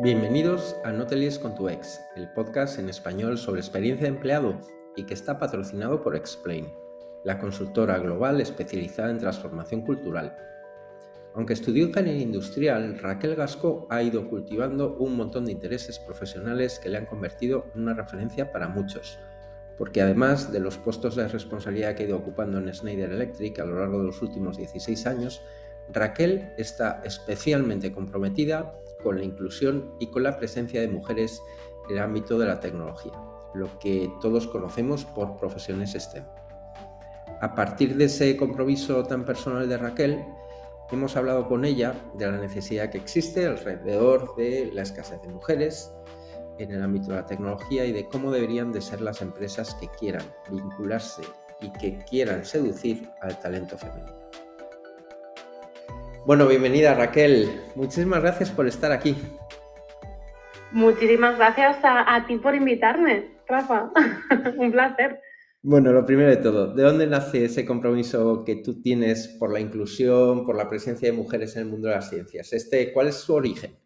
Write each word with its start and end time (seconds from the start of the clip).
Bienvenidos 0.00 0.76
a 0.84 0.92
No 0.92 1.08
te 1.08 1.28
con 1.40 1.56
tu 1.56 1.68
ex, 1.68 2.00
el 2.14 2.28
podcast 2.28 2.78
en 2.78 2.88
español 2.88 3.36
sobre 3.36 3.60
experiencia 3.60 4.04
de 4.04 4.14
empleado 4.14 4.56
y 4.94 5.02
que 5.02 5.14
está 5.14 5.40
patrocinado 5.40 6.00
por 6.04 6.14
Explain, 6.14 6.72
la 7.24 7.40
consultora 7.40 7.98
global 7.98 8.40
especializada 8.40 9.10
en 9.10 9.18
transformación 9.18 9.80
cultural. 9.80 10.36
Aunque 11.34 11.54
estudió 11.54 11.84
ingeniería 11.84 12.22
industrial, 12.22 12.96
Raquel 13.00 13.34
Gasco 13.34 13.88
ha 13.90 14.00
ido 14.00 14.28
cultivando 14.28 14.94
un 14.98 15.16
montón 15.16 15.46
de 15.46 15.52
intereses 15.52 15.98
profesionales 15.98 16.78
que 16.78 16.90
le 16.90 16.98
han 16.98 17.06
convertido 17.06 17.66
en 17.74 17.82
una 17.82 17.94
referencia 17.94 18.52
para 18.52 18.68
muchos, 18.68 19.18
porque 19.76 20.00
además 20.00 20.52
de 20.52 20.60
los 20.60 20.78
puestos 20.78 21.16
de 21.16 21.26
responsabilidad 21.26 21.96
que 21.96 22.04
ha 22.04 22.06
ido 22.06 22.18
ocupando 22.18 22.58
en 22.58 22.72
Schneider 22.72 23.10
Electric 23.10 23.58
a 23.58 23.64
lo 23.64 23.80
largo 23.80 23.98
de 23.98 24.04
los 24.04 24.22
últimos 24.22 24.58
16 24.58 25.08
años, 25.08 25.42
Raquel 25.92 26.52
está 26.58 27.00
especialmente 27.04 27.92
comprometida 27.92 28.74
con 29.02 29.18
la 29.18 29.24
inclusión 29.24 29.94
y 29.98 30.08
con 30.08 30.22
la 30.22 30.36
presencia 30.36 30.80
de 30.80 30.88
mujeres 30.88 31.40
en 31.88 31.96
el 31.96 32.02
ámbito 32.02 32.38
de 32.38 32.46
la 32.46 32.60
tecnología, 32.60 33.12
lo 33.54 33.78
que 33.78 34.10
todos 34.20 34.46
conocemos 34.46 35.04
por 35.04 35.36
profesiones 35.36 35.92
STEM. 35.92 36.24
A 37.40 37.54
partir 37.54 37.96
de 37.96 38.06
ese 38.06 38.36
compromiso 38.36 39.04
tan 39.04 39.24
personal 39.24 39.68
de 39.68 39.78
Raquel, 39.78 40.24
hemos 40.90 41.16
hablado 41.16 41.46
con 41.46 41.64
ella 41.64 41.94
de 42.14 42.26
la 42.26 42.38
necesidad 42.38 42.90
que 42.90 42.98
existe 42.98 43.46
alrededor 43.46 44.34
de 44.36 44.70
la 44.72 44.82
escasez 44.82 45.22
de 45.22 45.28
mujeres 45.28 45.92
en 46.58 46.72
el 46.72 46.82
ámbito 46.82 47.10
de 47.10 47.16
la 47.16 47.26
tecnología 47.26 47.84
y 47.84 47.92
de 47.92 48.06
cómo 48.08 48.32
deberían 48.32 48.72
de 48.72 48.80
ser 48.80 49.00
las 49.00 49.22
empresas 49.22 49.74
que 49.76 49.88
quieran 49.88 50.24
vincularse 50.50 51.22
y 51.60 51.70
que 51.72 51.98
quieran 52.04 52.44
seducir 52.44 53.08
al 53.20 53.38
talento 53.38 53.78
femenino. 53.78 54.27
Bueno, 56.28 56.46
bienvenida 56.46 56.92
Raquel. 56.92 57.48
Muchísimas 57.74 58.20
gracias 58.20 58.50
por 58.50 58.66
estar 58.66 58.92
aquí. 58.92 59.16
Muchísimas 60.72 61.38
gracias 61.38 61.78
a, 61.82 62.26
ti 62.26 62.36
por 62.36 62.54
invitarme, 62.54 63.30
Rafa. 63.46 63.90
Un 64.58 64.70
placer. 64.70 65.22
Bueno, 65.62 65.90
lo 65.90 66.04
primero 66.04 66.28
de 66.28 66.36
todo, 66.36 66.74
¿de 66.74 66.82
dónde 66.82 67.06
nace 67.06 67.46
ese 67.46 67.64
compromiso 67.64 68.44
que 68.44 68.56
tú 68.56 68.82
tienes 68.82 69.26
por 69.38 69.50
la 69.50 69.60
inclusión, 69.60 70.44
por 70.44 70.54
la 70.54 70.68
presencia 70.68 71.10
de 71.10 71.16
mujeres 71.16 71.56
en 71.56 71.62
el 71.62 71.68
mundo 71.70 71.88
de 71.88 71.94
las 71.94 72.10
ciencias? 72.10 72.52
Este, 72.52 72.92
¿Cuál 72.92 73.08
es 73.08 73.14
su 73.14 73.32
origen? 73.32 73.78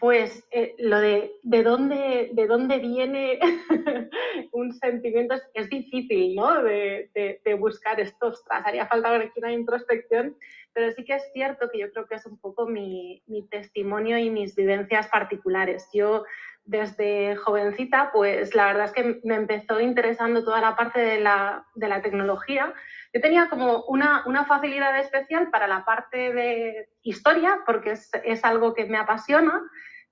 Pues 0.00 0.46
eh, 0.50 0.74
lo 0.78 0.98
de, 1.00 1.32
de, 1.42 1.62
dónde, 1.62 2.30
de 2.32 2.46
dónde 2.46 2.78
viene 2.78 3.38
un 4.52 4.72
sentimiento 4.74 5.36
es, 5.54 5.68
difícil, 5.68 6.34
¿no? 6.34 6.62
De, 6.62 7.10
buscar 7.58 8.00
esto, 8.00 8.28
ostras, 8.28 8.62
haría 8.66 8.86
falta 8.86 9.14
aquí 9.16 9.38
una 9.38 9.52
introspección, 9.52 10.36
pero 10.72 10.92
sí 10.92 11.04
que 11.04 11.14
es 11.14 11.32
cierto 11.32 11.70
que 11.70 11.78
yo 11.78 11.90
creo 11.90 12.06
que 12.06 12.16
es 12.16 12.26
un 12.26 12.38
poco 12.38 12.66
mi, 12.66 13.22
mi 13.26 13.46
testimonio 13.48 14.18
y 14.18 14.30
mis 14.30 14.54
vivencias 14.54 15.08
particulares. 15.08 15.88
Yo 15.92 16.24
desde 16.66 17.36
jovencita, 17.36 18.10
pues 18.12 18.54
la 18.54 18.66
verdad 18.66 18.84
es 18.86 18.92
que 18.92 19.20
me 19.24 19.36
empezó 19.36 19.80
interesando 19.80 20.44
toda 20.44 20.60
la 20.60 20.76
parte 20.76 21.00
de 21.00 21.20
la, 21.20 21.64
de 21.74 21.88
la 21.88 22.02
tecnología 22.02 22.74
yo 23.16 23.22
tenía 23.22 23.48
como 23.48 23.84
una, 23.84 24.24
una, 24.26 24.44
facilidad 24.44 24.98
especial 25.00 25.48
para 25.50 25.66
la 25.66 25.86
parte 25.86 26.34
de 26.34 26.88
historia, 27.02 27.60
porque 27.64 27.92
es, 27.92 28.10
es, 28.24 28.44
algo 28.44 28.74
que 28.74 28.84
me 28.84 28.98
apasiona, 28.98 29.62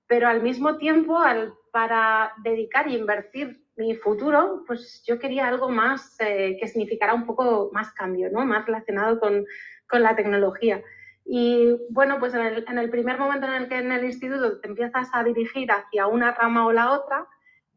pero 0.06 0.27
al 0.27 0.42
mismo 0.42 0.78
tiempo, 0.78 1.19
al, 1.19 1.52
para 1.70 2.32
dedicar 2.42 2.88
y 2.88 2.97
invertir 2.97 3.60
mi 3.77 3.94
futuro, 3.94 4.64
pues 4.66 5.02
yo 5.06 5.19
quería 5.19 5.48
algo 5.48 5.69
más 5.69 6.16
eh, 6.20 6.56
que 6.58 6.66
significara 6.66 7.12
un 7.12 7.27
poco 7.27 7.69
más 7.72 7.92
cambio, 7.92 8.30
¿no? 8.30 8.47
más 8.47 8.64
relacionado 8.64 9.20
con, 9.20 9.44
con 9.86 10.02
la 10.02 10.16
tecnología. 10.16 10.82
Y 11.25 11.77
bueno, 11.91 12.19
pues 12.19 12.34
en 12.34 12.42
el, 12.42 12.64
en 12.69 12.78
el, 12.78 12.91
primer 12.91 13.19
momento 13.19 13.47
en 13.47 13.55
el 13.55 13.69
que 13.69 13.78
en 13.78 13.92
el 13.92 14.05
instituto 14.05 14.61
te 14.61 14.69
empiezas 14.69 15.08
a 15.12 15.25
dirigir 15.25 15.70
hacia 15.72 16.06
una 16.06 16.33
rama 16.33 16.66
o 16.66 16.72
la 16.72 16.92
otra, 16.92 17.27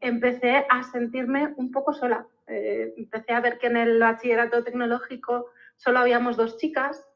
empecé 0.00 0.66
a 0.68 0.82
sentirme 0.82 1.54
un 1.56 1.72
poco 1.72 1.92
sola. 1.92 2.26
Eh, 2.46 2.94
empecé 2.96 3.32
a 3.32 3.40
ver 3.40 3.58
que 3.58 3.66
en 3.66 3.76
el 3.76 3.98
bachillerato 3.98 4.64
tecnológico 4.64 5.46
solo 5.76 5.98
habíamos 5.98 6.36
dos 6.36 6.58
chicas, 6.58 7.08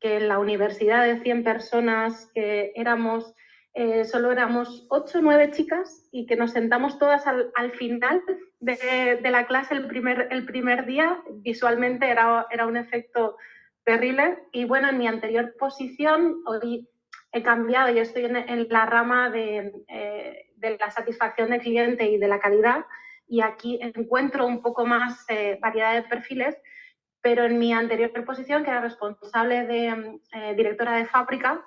que 0.00 0.16
en 0.16 0.28
la 0.28 0.38
universidad 0.38 1.04
de 1.04 1.20
100 1.20 1.42
personas 1.42 2.30
que 2.34 2.72
éramos, 2.74 3.34
eh, 3.74 4.04
solo 4.04 4.30
éramos 4.30 4.86
8 4.90 5.18
o 5.18 5.22
9 5.22 5.50
chicas 5.52 6.08
y 6.12 6.26
que 6.26 6.36
nos 6.36 6.52
sentamos 6.52 6.98
todas 6.98 7.26
al, 7.26 7.72
final 7.72 8.22
de, 8.60 9.20
la 9.22 9.46
clase 9.46 9.74
el 9.74 9.86
primer, 9.88 10.28
el 10.30 10.44
primer 10.46 10.86
día. 10.86 11.20
Visualmente 11.30 12.08
era, 12.08 12.46
era 12.50 12.66
un 12.66 12.76
efecto 12.76 13.36
terrible. 13.88 14.36
Y 14.52 14.66
bueno, 14.66 14.90
en 14.90 14.98
mi 14.98 15.08
anterior 15.08 15.54
posición, 15.58 16.42
hoy 16.44 16.86
he 17.32 17.42
cambiado 17.42 17.90
y 17.90 17.98
estoy 17.98 18.26
en, 18.26 18.68
la 18.68 18.84
rama 18.84 19.30
de, 19.30 19.72
eh, 19.88 20.50
de 20.56 20.76
la 20.76 20.90
satisfacción 20.90 21.48
del 21.48 21.62
cliente 21.62 22.04
y 22.06 22.18
de 22.18 22.28
la 22.28 22.38
calidad 22.38 22.84
y 23.26 23.40
aquí 23.40 23.78
encuentro 23.80 24.46
un 24.46 24.60
poco 24.60 24.84
más 24.84 25.24
eh, 25.28 25.58
variedad 25.60 25.94
de 25.94 26.02
perfiles, 26.02 26.54
pero 27.22 27.44
en 27.44 27.58
mi 27.58 27.72
anterior 27.72 28.12
posición, 28.26 28.62
que 28.62 28.70
era 28.70 28.82
responsable 28.82 29.66
de 29.66 30.20
eh, 30.32 30.54
directora 30.54 30.96
de 30.96 31.06
fábrica, 31.06 31.64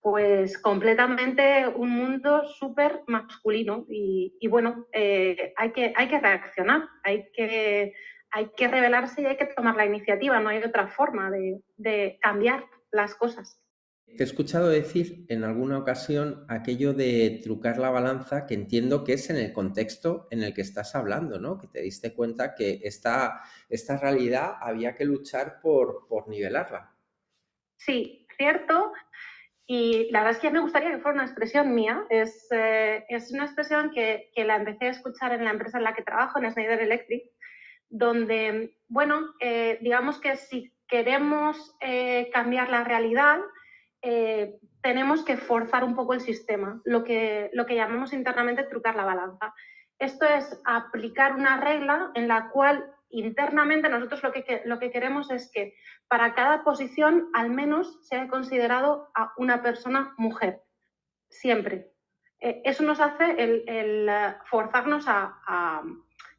pues 0.00 0.56
completamente 0.56 1.68
un 1.68 1.90
mundo 1.90 2.44
súper 2.58 3.02
masculino 3.08 3.84
y, 3.90 4.48
bueno, 4.48 4.86
eh, 4.92 5.52
hay, 5.56 5.72
que, 5.72 5.92
hay 5.94 6.08
que 6.08 6.20
reaccionar, 6.20 6.88
hay 7.04 7.30
que, 7.32 7.92
hay 8.30 8.50
que 8.56 8.68
revelarse 8.68 9.22
y 9.22 9.26
hay 9.26 9.36
que 9.36 9.46
tomar 9.46 9.76
la 9.76 9.86
iniciativa, 9.86 10.40
no 10.40 10.48
hay 10.48 10.62
otra 10.62 10.88
forma 10.88 11.30
de, 11.30 11.60
de 11.76 12.18
cambiar 12.20 12.64
las 12.90 13.14
cosas. 13.14 13.60
Te 14.16 14.24
he 14.24 14.26
escuchado 14.26 14.68
decir 14.68 15.26
en 15.28 15.44
alguna 15.44 15.78
ocasión 15.78 16.44
aquello 16.48 16.94
de 16.94 17.40
trucar 17.42 17.78
la 17.78 17.90
balanza, 17.90 18.46
que 18.46 18.54
entiendo 18.54 19.04
que 19.04 19.12
es 19.12 19.28
en 19.30 19.36
el 19.36 19.52
contexto 19.52 20.26
en 20.30 20.42
el 20.42 20.54
que 20.54 20.62
estás 20.62 20.94
hablando, 20.94 21.38
¿no? 21.38 21.58
Que 21.58 21.68
te 21.68 21.82
diste 21.82 22.14
cuenta 22.14 22.54
que 22.54 22.80
esta, 22.82 23.42
esta 23.68 23.98
realidad 23.98 24.54
había 24.60 24.94
que 24.94 25.04
luchar 25.04 25.60
por, 25.60 26.08
nivelarla. 26.26 26.94
Sí, 27.76 28.26
cierto. 28.36 28.92
Y 29.66 30.10
la 30.10 30.20
verdad 30.20 30.36
es 30.36 30.42
que 30.42 30.50
me 30.50 30.60
gustaría 30.60 30.90
que 30.90 30.98
fuera 30.98 31.16
una 31.16 31.26
expresión 31.26 31.74
mía. 31.74 32.04
Es, 32.08 32.48
eh, 32.50 33.04
una 33.32 33.44
expresión 33.44 33.90
que, 33.90 34.30
la 34.36 34.56
empecé 34.56 34.86
a 34.86 34.90
escuchar 34.90 35.32
en 35.32 35.44
la 35.44 35.50
empresa 35.50 35.78
en 35.78 35.84
la 35.84 35.94
que 35.94 36.02
trabajo, 36.02 36.38
en 36.38 36.50
Schneider 36.50 36.80
Electric, 36.80 37.24
donde, 37.90 38.76
bueno, 38.88 39.34
eh, 39.40 39.78
digamos 39.80 40.20
que 40.20 40.36
si 40.36 40.72
queremos 40.86 41.76
eh, 41.80 42.30
cambiar 42.32 42.70
la 42.70 42.84
realidad, 42.84 43.40
eh, 44.02 44.58
tenemos 44.80 45.24
que 45.24 45.36
forzar 45.36 45.84
un 45.84 45.94
poco 45.94 46.14
el 46.14 46.20
sistema, 46.20 46.80
lo 46.84 47.04
que, 47.04 47.50
lo 47.52 47.66
que 47.66 47.74
llamamos 47.74 48.12
internamente 48.12 48.64
trucar 48.64 48.96
la 48.96 49.04
balanza. 49.04 49.54
Esto 49.98 50.24
es 50.26 50.60
aplicar 50.64 51.34
una 51.34 51.60
regla 51.60 52.10
en 52.14 52.28
la 52.28 52.50
cual 52.50 52.92
internamente 53.10 53.88
nosotros 53.88 54.22
lo 54.22 54.32
que, 54.32 54.62
lo 54.64 54.78
que 54.78 54.90
queremos 54.90 55.30
es 55.30 55.50
que 55.50 55.74
para 56.08 56.34
cada 56.34 56.62
posición 56.62 57.28
al 57.34 57.50
menos 57.50 57.98
se 58.06 58.16
haya 58.16 58.28
considerado 58.28 59.10
a 59.14 59.32
una 59.36 59.62
persona 59.62 60.14
mujer, 60.16 60.62
siempre. 61.28 61.90
Eso 62.40 62.84
nos 62.84 63.00
hace 63.00 63.30
el, 63.42 63.64
eh, 63.66 64.36
forzarnos 64.44 65.06
a, 65.08 65.82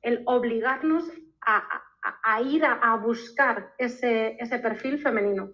el 0.01 0.23
obligarnos 0.25 1.11
a, 1.41 2.41
ir 2.41 2.65
a, 2.65 2.95
buscar 2.95 3.73
ese, 3.77 4.37
perfil 4.61 4.99
femenino. 4.99 5.51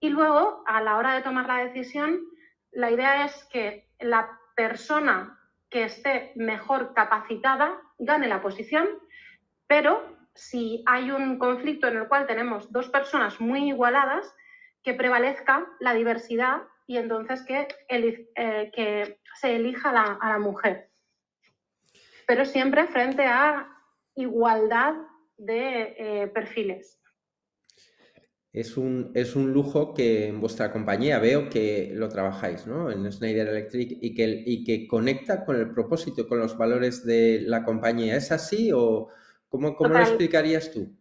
Y 0.00 0.10
luego, 0.10 0.64
a 0.66 0.80
la 0.80 0.96
hora 0.96 1.14
de 1.14 1.22
tomar 1.22 1.46
la 1.46 1.64
decisión, 1.64 2.20
la 2.70 2.90
idea 2.90 3.24
es 3.26 3.44
que 3.44 3.88
la 4.00 4.38
persona 4.56 5.38
que 5.70 5.84
esté 5.84 6.32
mejor 6.34 6.94
capacitada 6.94 7.80
gane 7.98 8.28
la 8.28 8.42
posición, 8.42 8.88
pero 9.66 10.02
si 10.34 10.82
hay 10.86 11.10
un 11.10 11.38
conflicto 11.38 11.88
en 11.88 11.98
el 11.98 12.08
cual 12.08 12.26
tenemos 12.26 12.72
dos 12.72 12.88
personas 12.88 13.40
muy 13.40 13.68
igualadas, 13.68 14.34
que 14.82 14.94
prevalezca 14.94 15.66
la 15.78 15.94
diversidad 15.94 16.62
y 16.86 16.96
entonces 16.96 17.42
que, 17.46 17.68
eh, 17.88 18.70
que 18.74 19.20
se 19.34 19.56
elija 19.56 19.90
a 19.90 20.28
la 20.28 20.38
mujer. 20.38 20.90
Pero 22.26 22.44
siempre 22.44 22.86
frente 22.88 23.26
a 23.26 23.68
igualdad 24.14 24.94
de 25.36 25.94
eh, 25.98 26.28
perfiles. 26.28 26.98
Es 28.52 28.76
un, 28.76 29.12
es 29.14 29.34
un 29.34 29.52
lujo 29.52 29.94
que 29.94 30.26
en 30.26 30.38
vuestra 30.38 30.70
compañía 30.70 31.18
veo 31.18 31.48
que 31.48 31.90
lo 31.94 32.10
trabajáis, 32.10 32.66
¿no? 32.66 32.90
En 32.90 33.10
Schneider 33.10 33.48
Electric 33.48 33.96
y 34.02 34.14
que, 34.14 34.42
y 34.44 34.62
que 34.62 34.86
conecta 34.86 35.46
con 35.46 35.56
el 35.56 35.72
propósito, 35.72 36.28
con 36.28 36.38
los 36.38 36.58
valores 36.58 37.06
de 37.06 37.40
la 37.46 37.64
compañía. 37.64 38.14
¿Es 38.14 38.30
así 38.30 38.70
o 38.70 39.08
cómo, 39.48 39.74
cómo 39.74 39.94
lo 39.94 40.00
explicarías 40.00 40.70
tú? 40.70 40.94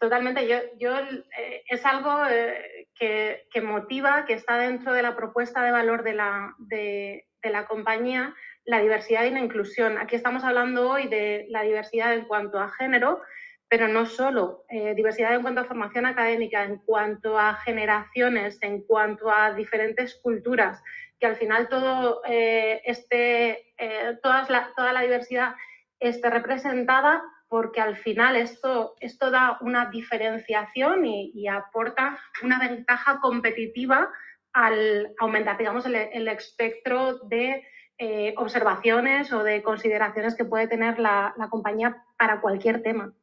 Totalmente. 0.00 0.48
Yo, 0.48 0.56
yo 0.80 0.98
eh, 0.98 1.62
es 1.68 1.86
algo 1.86 2.26
eh, 2.28 2.88
que, 2.98 3.46
que, 3.52 3.60
motiva, 3.60 4.24
que 4.26 4.32
está 4.32 4.58
dentro 4.58 4.92
de 4.92 5.02
la 5.02 5.14
propuesta 5.14 5.62
de 5.62 5.70
valor 5.70 6.02
de 6.02 6.14
la, 6.14 6.56
de, 6.58 7.28
de 7.40 7.50
la 7.50 7.66
compañía, 7.66 8.34
la 8.64 8.80
diversidad 8.80 9.24
y 9.24 9.30
la 9.30 9.40
inclusión. 9.40 9.98
Aquí 9.98 10.16
estamos 10.16 10.44
hablando 10.44 10.90
hoy 10.90 11.08
de 11.08 11.46
la 11.48 11.62
diversidad 11.62 12.14
en 12.14 12.24
cuanto 12.24 12.58
a 12.58 12.70
género, 12.70 13.20
pero 13.68 13.88
no 13.88 14.06
solo. 14.06 14.64
Eh, 14.68 14.94
diversidad 14.94 15.34
en 15.34 15.42
cuanto 15.42 15.62
a 15.62 15.64
formación 15.64 16.06
académica, 16.06 16.64
en 16.64 16.78
cuanto 16.78 17.38
a 17.38 17.54
generaciones, 17.54 18.58
en 18.62 18.82
cuanto 18.82 19.30
a 19.30 19.52
diferentes 19.52 20.20
culturas, 20.22 20.82
que 21.18 21.26
al 21.26 21.36
final 21.36 21.68
todo 21.68 22.22
este, 22.24 23.74
toda, 24.22 24.46
la, 24.48 24.72
toda 24.76 24.92
la 24.92 25.02
diversidad 25.02 25.54
esté 26.00 26.30
representada 26.30 27.22
porque 27.52 27.82
al 27.82 27.96
final 27.96 28.34
esto, 28.34 28.94
esto 29.00 29.30
da 29.30 29.58
una 29.60 29.90
diferenciación 29.90 31.04
y, 31.04 31.46
aporta 31.48 32.18
una 32.42 32.58
ventaja 32.58 33.20
competitiva 33.20 34.10
al 34.54 35.12
aumentar, 35.18 35.58
digamos, 35.58 35.84
el, 35.84 36.28
espectro 36.28 37.18
de 37.24 37.62
eh, 38.02 38.34
observaciones 38.36 39.32
o 39.32 39.44
de 39.44 39.62
consideraciones 39.62 40.34
que 40.34 40.44
puede 40.44 40.66
tener 40.66 40.98
la, 40.98 41.34
compañía 41.50 42.04
para 42.18 42.40
cualquier 42.40 42.82
tema. 42.82 43.14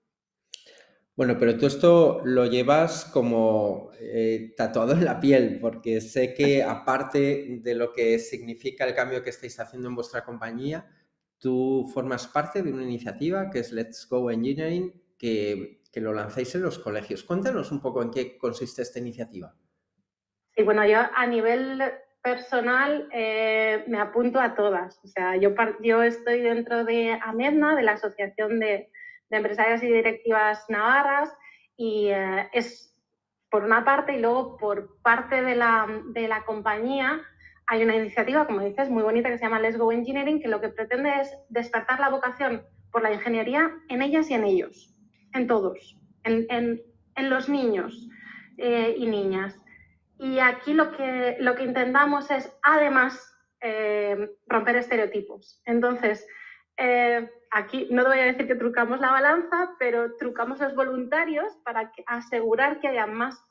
Bueno, 1.16 1.36
pero 1.38 1.58
tú 1.58 1.66
esto 1.66 2.22
lo 2.24 2.46
llevas 2.46 3.04
como 3.06 3.92
eh, 4.00 4.54
tatuado 4.56 4.94
en 4.94 5.04
la 5.04 5.20
piel, 5.20 5.60
porque 5.60 6.00
sé 6.00 6.34
que 6.34 6.64
aparte 6.64 7.60
de 7.62 7.76
lo 7.76 7.92
que 7.92 8.20
significa 8.20 8.86
el 8.86 8.96
cambio 8.96 9.22
que 9.22 9.32
estáis 9.32 9.60
haciendo 9.60 9.90
en 9.90 9.96
vuestra 9.96 10.24
compañía, 10.24 10.86
Tú 11.40 11.90
formas 11.94 12.28
parte 12.28 12.62
de 12.62 12.72
una 12.72 12.84
iniciativa 12.84 13.50
que 13.50 13.60
es 13.60 13.72
Let's 13.72 14.08
Go 14.10 14.30
Engineering, 14.30 14.94
que, 15.18 15.80
lo 15.96 16.14
lanzáis 16.14 16.54
en 16.56 16.62
los 16.62 16.80
colegios. 16.80 17.24
Cuéntanos 17.24 17.72
un 17.72 17.82
poco 17.82 18.02
en 18.02 18.12
qué 18.12 18.38
consiste 18.38 18.82
esta 18.82 19.00
iniciativa. 19.00 19.54
Sí, 20.56 20.64
bueno, 20.64 20.86
yo 20.86 21.00
a 21.14 21.28
nivel 21.28 21.82
personal 22.22 23.08
eh, 23.12 23.84
me 23.88 24.00
apunto 24.00 24.40
a 24.40 24.56
todas. 24.56 25.00
O 25.04 25.08
sea, 25.08 25.36
yo, 25.38 25.54
yo 25.82 26.04
estoy 26.04 26.42
dentro 26.42 26.84
de 26.86 27.18
AMEDNA, 27.22 27.76
de 27.76 27.84
la 27.84 27.94
Asociación 27.94 28.60
de, 28.60 28.90
Empresarias 29.32 29.84
y 29.84 29.88
Directivas 29.88 30.66
Navarras, 30.70 31.32
y 31.78 32.08
eh, 32.10 32.50
es 32.52 32.96
por 33.52 33.64
una 33.64 33.86
parte 33.86 34.16
y 34.16 34.20
luego 34.20 34.58
por 34.58 35.00
parte 35.02 35.44
de 35.44 35.56
la, 35.56 35.88
de 36.14 36.28
la 36.28 36.44
compañía 36.46 37.22
hay 37.70 37.84
una 37.84 37.96
iniciativa, 37.96 38.48
como 38.48 38.62
dices, 38.62 38.90
muy 38.90 39.04
bonita 39.04 39.30
que 39.30 39.38
se 39.38 39.44
llama 39.44 39.60
Let's 39.60 39.78
Go 39.78 39.92
Engineering, 39.92 40.42
que 40.42 40.48
lo 40.48 40.60
que 40.60 40.70
pretende 40.70 41.22
es 41.22 41.32
despertar 41.50 42.00
la 42.00 42.10
vocación 42.10 42.64
por 42.92 43.04
la 43.04 43.14
ingeniería 43.14 43.72
en 43.90 44.02
ellas 44.02 44.30
y 44.32 44.34
en 44.34 44.44
ellos, 44.44 44.96
en 45.34 45.46
todos, 45.46 45.96
en, 46.24 46.82
los 47.16 47.48
niños 47.48 48.10
eh, 48.58 48.96
y 48.98 49.06
niñas. 49.06 49.56
Y 50.20 50.40
aquí 50.40 50.74
lo 50.74 50.92
que, 50.92 51.38
lo 51.40 51.56
que 51.56 51.64
intentamos 51.64 52.30
es, 52.30 52.52
además, 52.62 53.20
eh, 53.62 54.30
romper 54.48 54.76
estereotipos. 54.76 55.62
Entonces, 55.66 56.28
eh, 56.78 57.28
aquí 57.52 57.88
no 57.90 58.04
te 58.04 58.10
voy 58.10 58.20
a 58.20 58.26
decir 58.26 58.46
que 58.46 58.56
trucamos 58.56 59.00
la 59.00 59.12
balanza, 59.12 59.72
pero 59.80 60.16
trucamos 60.18 60.60
los 60.60 60.76
voluntarios 60.76 61.58
para 61.64 61.92
asegurar 62.06 62.80
que 62.80 62.90
haya 62.90 63.08
más 63.08 63.44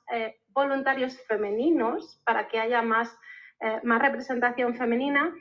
voluntarios 0.49 1.21
femeninos, 1.27 2.21
para 2.25 2.49
que 2.49 2.59
haya 2.59 2.81
más 2.81 3.19
eh, 3.61 3.81
más 3.83 4.01
representación 4.01 4.77
femenina, 4.77 5.35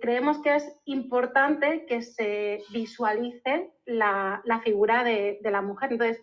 creemos 0.00 0.40
que 0.40 0.54
es 0.54 0.80
importante 0.84 1.84
que 1.86 2.00
se 2.00 2.62
visualice 2.70 3.72
la, 3.86 4.40
figura 4.62 5.02
de, 5.02 5.40
la 5.42 5.62
mujer. 5.62 5.90
Entonces, 5.90 6.22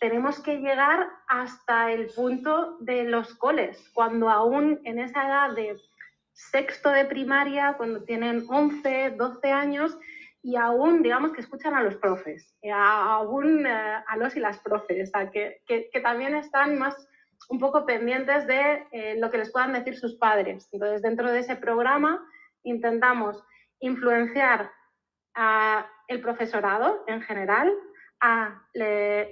tenemos 0.00 0.40
que 0.40 0.58
llegar 0.58 1.08
hasta 1.28 1.92
el 1.92 2.06
punto 2.08 2.76
de 2.80 3.04
los 3.04 3.34
coles, 3.34 3.90
cuando 3.94 4.28
aún 4.28 4.80
en 4.84 4.98
esa 4.98 5.26
edad 5.26 5.54
de 5.54 5.76
sexto 6.32 6.90
de 6.90 7.04
primaria, 7.04 7.74
cuando 7.76 8.02
tienen 8.04 8.44
11, 8.48 9.10
12 9.16 9.52
años, 9.52 9.96
y 10.42 10.56
aún, 10.56 11.02
digamos, 11.02 11.32
que 11.32 11.40
escuchan 11.40 11.74
a 11.74 11.82
los 11.82 11.96
profes, 11.96 12.54
aún 12.70 13.66
eh, 13.66 14.02
a 14.06 14.16
los 14.18 14.36
y 14.36 14.40
las 14.40 14.58
profes, 14.58 15.10
que, 15.32 15.62
que 15.66 16.00
también 16.00 16.34
están 16.36 16.78
más 16.78 17.08
un 17.48 17.58
poco 17.58 17.86
pendientes 17.86 18.46
de 18.46 18.86
eh, 18.92 19.16
lo 19.18 19.30
que 19.30 19.38
les 19.38 19.50
puedan 19.50 19.72
decir 19.72 19.96
sus 19.96 20.16
padres. 20.16 20.68
Entonces, 20.72 21.02
dentro 21.02 21.30
de 21.30 21.40
ese 21.40 21.56
programa 21.56 22.24
intentamos 22.62 23.42
influenciar 23.80 24.70
a 25.34 25.86
el 26.08 26.20
profesorado 26.20 27.04
en 27.06 27.22
general, 27.22 27.72
a 28.26 28.62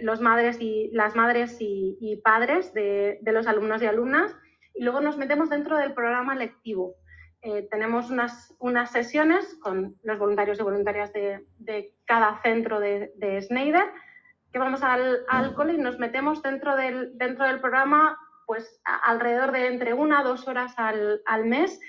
los 0.03 0.21
madres 0.21 0.59
y, 0.61 0.91
las 0.93 1.17
madres 1.17 1.57
y, 1.61 2.21
padres 2.23 2.75
de, 2.75 3.19
los 3.25 3.47
alumnos 3.47 3.81
y 3.81 3.87
alumnas, 3.87 4.37
y 4.75 4.85
luego 4.85 5.01
nos 5.01 5.17
metemos 5.17 5.49
dentro 5.49 5.79
del 5.79 5.95
programa 5.95 6.35
lectivo. 6.35 6.95
Eh, 7.41 7.67
tenemos 7.71 8.11
unas, 8.11 8.55
unas, 8.59 8.93
sesiones 8.93 9.59
con 9.63 9.97
los 10.03 10.19
voluntarios 10.19 10.61
y 10.61 10.63
voluntarias 10.63 11.11
de, 11.15 11.95
cada 12.05 12.43
centro 12.43 12.81
de, 12.81 13.13
de 13.17 13.41
Schneider, 13.41 13.87
que 14.53 14.59
vamos 14.59 14.83
al, 14.83 15.25
al 15.29 15.55
cole 15.55 15.73
y 15.73 15.79
nos 15.79 15.99
metemos 15.99 16.43
dentro 16.43 16.77
del, 16.77 17.17
dentro 17.17 17.47
del 17.47 17.61
programa 17.61 18.19
pues 18.47 18.83
alrededor 18.85 19.53
de 19.53 19.69
entre 19.69 19.95
una 19.95 20.21
a 20.21 20.25
dos 20.25 20.47
horas 20.47 20.75
al, 20.77 21.23
al 21.25 21.47
mes 21.47 21.81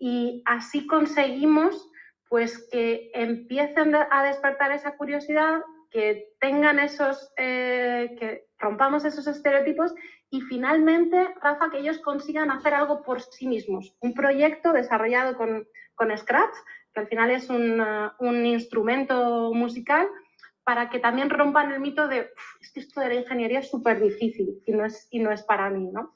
y 0.00 0.42
así 0.44 0.88
conseguimos 0.88 1.88
pues 2.28 2.68
que 2.72 3.12
empiecen 3.14 3.94
a 3.94 4.24
despertar 4.24 4.72
esa 4.72 4.96
curiosidad, 4.96 5.60
que 5.90 6.34
tengan 6.40 6.78
esos, 6.78 7.32
eh, 7.36 8.16
que 8.18 8.46
rompamos 8.58 9.04
esos 9.04 9.26
estereotipos 9.26 9.94
y 10.30 10.42
finalmente, 10.42 11.34
Rafa, 11.40 11.70
que 11.70 11.78
ellos 11.78 11.98
consigan 11.98 12.50
hacer 12.50 12.74
algo 12.74 13.02
por 13.02 13.22
sí 13.22 13.46
mismos. 13.46 13.96
Un 14.00 14.14
proyecto 14.14 14.72
desarrollado 14.72 15.36
con, 15.36 15.66
con 15.94 16.16
Scratch, 16.16 16.54
que 16.92 17.00
al 17.00 17.08
final 17.08 17.30
es 17.30 17.48
un, 17.48 17.82
un 18.18 18.46
instrumento 18.46 19.52
musical 19.54 20.08
para 20.68 20.90
que 20.90 20.98
también 20.98 21.30
rompan 21.30 21.72
el 21.72 21.80
mito 21.80 22.08
de 22.08 22.28
es 22.60 22.72
que 22.72 22.80
esto 22.80 23.00
de 23.00 23.08
la 23.08 23.14
ingeniería 23.14 23.60
es 23.60 23.70
súper 23.70 24.00
difícil 24.00 24.62
y 24.66 24.72
no, 24.72 24.84
es, 24.84 25.08
y 25.10 25.18
no 25.18 25.32
es 25.32 25.42
para 25.42 25.70
mí, 25.70 25.88
¿no? 25.90 26.14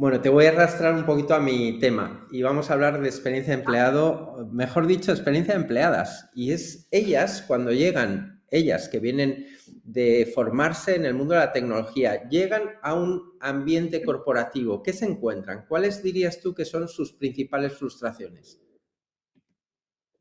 Bueno, 0.00 0.22
te 0.22 0.30
voy 0.30 0.46
a 0.46 0.48
arrastrar 0.48 0.94
un 0.94 1.04
poquito 1.04 1.34
a 1.34 1.40
mi 1.40 1.78
tema 1.78 2.26
y 2.30 2.40
vamos 2.40 2.70
a 2.70 2.72
hablar 2.72 3.02
de 3.02 3.06
experiencia 3.06 3.52
de 3.54 3.60
empleado, 3.60 4.48
mejor 4.50 4.86
dicho, 4.86 5.12
experiencia 5.12 5.52
de 5.52 5.60
empleadas. 5.60 6.30
Y 6.34 6.54
es 6.54 6.88
ellas, 6.90 7.44
cuando 7.46 7.70
llegan, 7.70 8.42
ellas 8.50 8.88
que 8.88 8.98
vienen 8.98 9.46
de 9.84 10.32
formarse 10.34 10.96
en 10.96 11.04
el 11.04 11.12
mundo 11.12 11.34
de 11.34 11.40
la 11.40 11.52
tecnología, 11.52 12.26
llegan 12.30 12.78
a 12.80 12.94
un 12.94 13.36
ambiente 13.42 14.02
corporativo. 14.02 14.82
¿Qué 14.82 14.94
se 14.94 15.04
encuentran? 15.04 15.66
¿Cuáles 15.68 16.02
dirías 16.02 16.40
tú 16.40 16.54
que 16.54 16.64
son 16.64 16.88
sus 16.88 17.12
principales 17.12 17.76
frustraciones? 17.76 18.58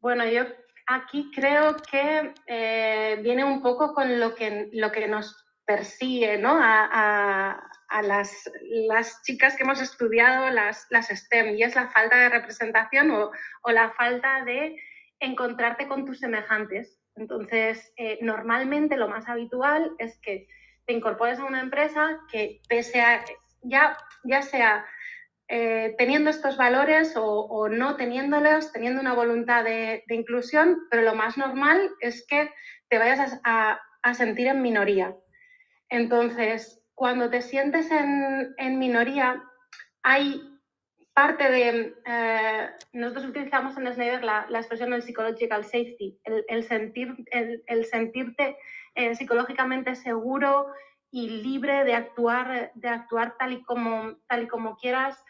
Bueno, 0.01 0.29
yo 0.29 0.41
aquí 0.87 1.31
creo 1.33 1.77
que 1.89 2.33
eh, 2.47 3.21
viene 3.23 3.45
un 3.45 3.61
poco 3.61 3.93
con 3.93 4.19
lo 4.19 4.35
que, 4.35 4.69
lo 4.73 4.91
que 4.91 5.07
nos 5.07 5.45
persigue 5.65 6.37
¿no? 6.37 6.57
a, 6.59 7.61
las, 8.01 8.49
las, 8.87 9.21
chicas 9.23 9.55
que 9.55 9.63
hemos 9.63 9.81
estudiado 9.81 10.49
las, 10.49 10.87
las, 10.89 11.07
STEM 11.07 11.55
y 11.55 11.63
es 11.63 11.75
la 11.75 11.89
falta 11.89 12.17
de 12.17 12.29
representación 12.29 13.11
o, 13.11 13.31
o 13.61 13.71
la 13.71 13.91
falta 13.91 14.43
de 14.45 14.75
encontrarte 15.19 15.87
con 15.87 16.05
tus 16.05 16.19
semejantes. 16.19 16.99
Entonces, 17.15 17.91
eh, 17.97 18.19
normalmente 18.21 18.95
lo 18.95 19.09
más 19.09 19.27
habitual 19.27 19.91
es 19.97 20.17
que 20.19 20.47
te 20.85 20.93
incorpores 20.93 21.39
a 21.39 21.45
una 21.45 21.61
empresa 21.61 22.19
que 22.31 22.61
pese 22.67 23.01
a, 23.01 23.23
ya, 23.61 23.97
ya 24.23 24.41
sea 24.41 24.85
eh, 25.51 25.95
teniendo 25.97 26.29
estos 26.29 26.57
valores 26.57 27.13
o, 27.15 27.67
no 27.69 27.95
teniéndolos, 27.95 28.71
teniendo 28.71 29.01
una 29.01 29.13
voluntad 29.13 29.63
de, 29.63 30.03
inclusión, 30.09 30.77
pero 30.91 31.01
lo 31.01 31.15
más 31.15 31.37
normal 31.37 31.89
es 32.01 32.25
que 32.27 32.51
te 32.87 32.99
vayas 32.99 33.39
a, 33.43 33.79
sentir 34.13 34.47
en 34.47 34.61
minoría. 34.61 35.15
Entonces, 35.89 36.78
cuando 36.99 37.29
te 37.29 37.41
sientes 37.41 37.89
en, 37.91 38.77
minoría, 38.77 39.41
hay 40.03 40.43
parte 41.13 41.49
de... 41.49 41.95
Eh, 42.05 42.69
nosotros 42.91 43.27
utilizamos 43.27 43.77
en 43.77 43.89
Schneider 43.93 44.21
la, 44.21 44.45
expresión 44.49 44.89
del 44.89 45.01
psychological 45.01 45.63
safety, 45.63 46.19
el, 46.25 46.63
sentir, 46.65 47.15
el, 47.31 47.85
sentirte 47.85 48.57
eh, 48.95 49.15
psicológicamente 49.15 49.95
seguro 49.95 50.73
y 51.09 51.41
libre 51.41 51.85
de 51.85 51.95
actuar, 51.95 52.73
de 52.75 52.89
actuar 52.89 53.37
tal, 53.39 53.53
y 53.53 53.63
como, 53.63 54.17
tal 54.27 54.43
y 54.43 54.47
como 54.47 54.75
quieras. 54.75 55.23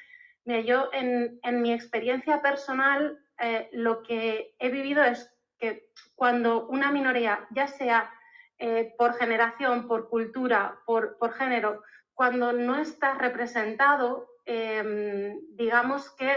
Yo 0.45 0.89
en, 0.91 1.61
mi 1.61 1.71
experiencia 1.71 2.41
personal 2.41 3.19
eh, 3.37 3.69
lo 3.73 4.01
que 4.01 4.55
he 4.57 4.69
vivido 4.71 5.03
es 5.03 5.31
que 5.59 5.87
cuando 6.15 6.65
una 6.65 6.91
minoría, 6.91 7.45
ya 7.51 7.67
sea 7.67 8.11
eh, 8.59 8.93
por 8.97 9.13
generación, 9.15 9.87
por 9.87 10.09
cultura, 10.09 10.79
por, 10.85 11.33
género, 11.33 11.81
cuando 12.13 12.51
no 12.51 12.75
está 12.75 13.13
representado, 13.13 14.27
em, 14.45 15.39
digamos 15.55 16.11
que 16.17 16.35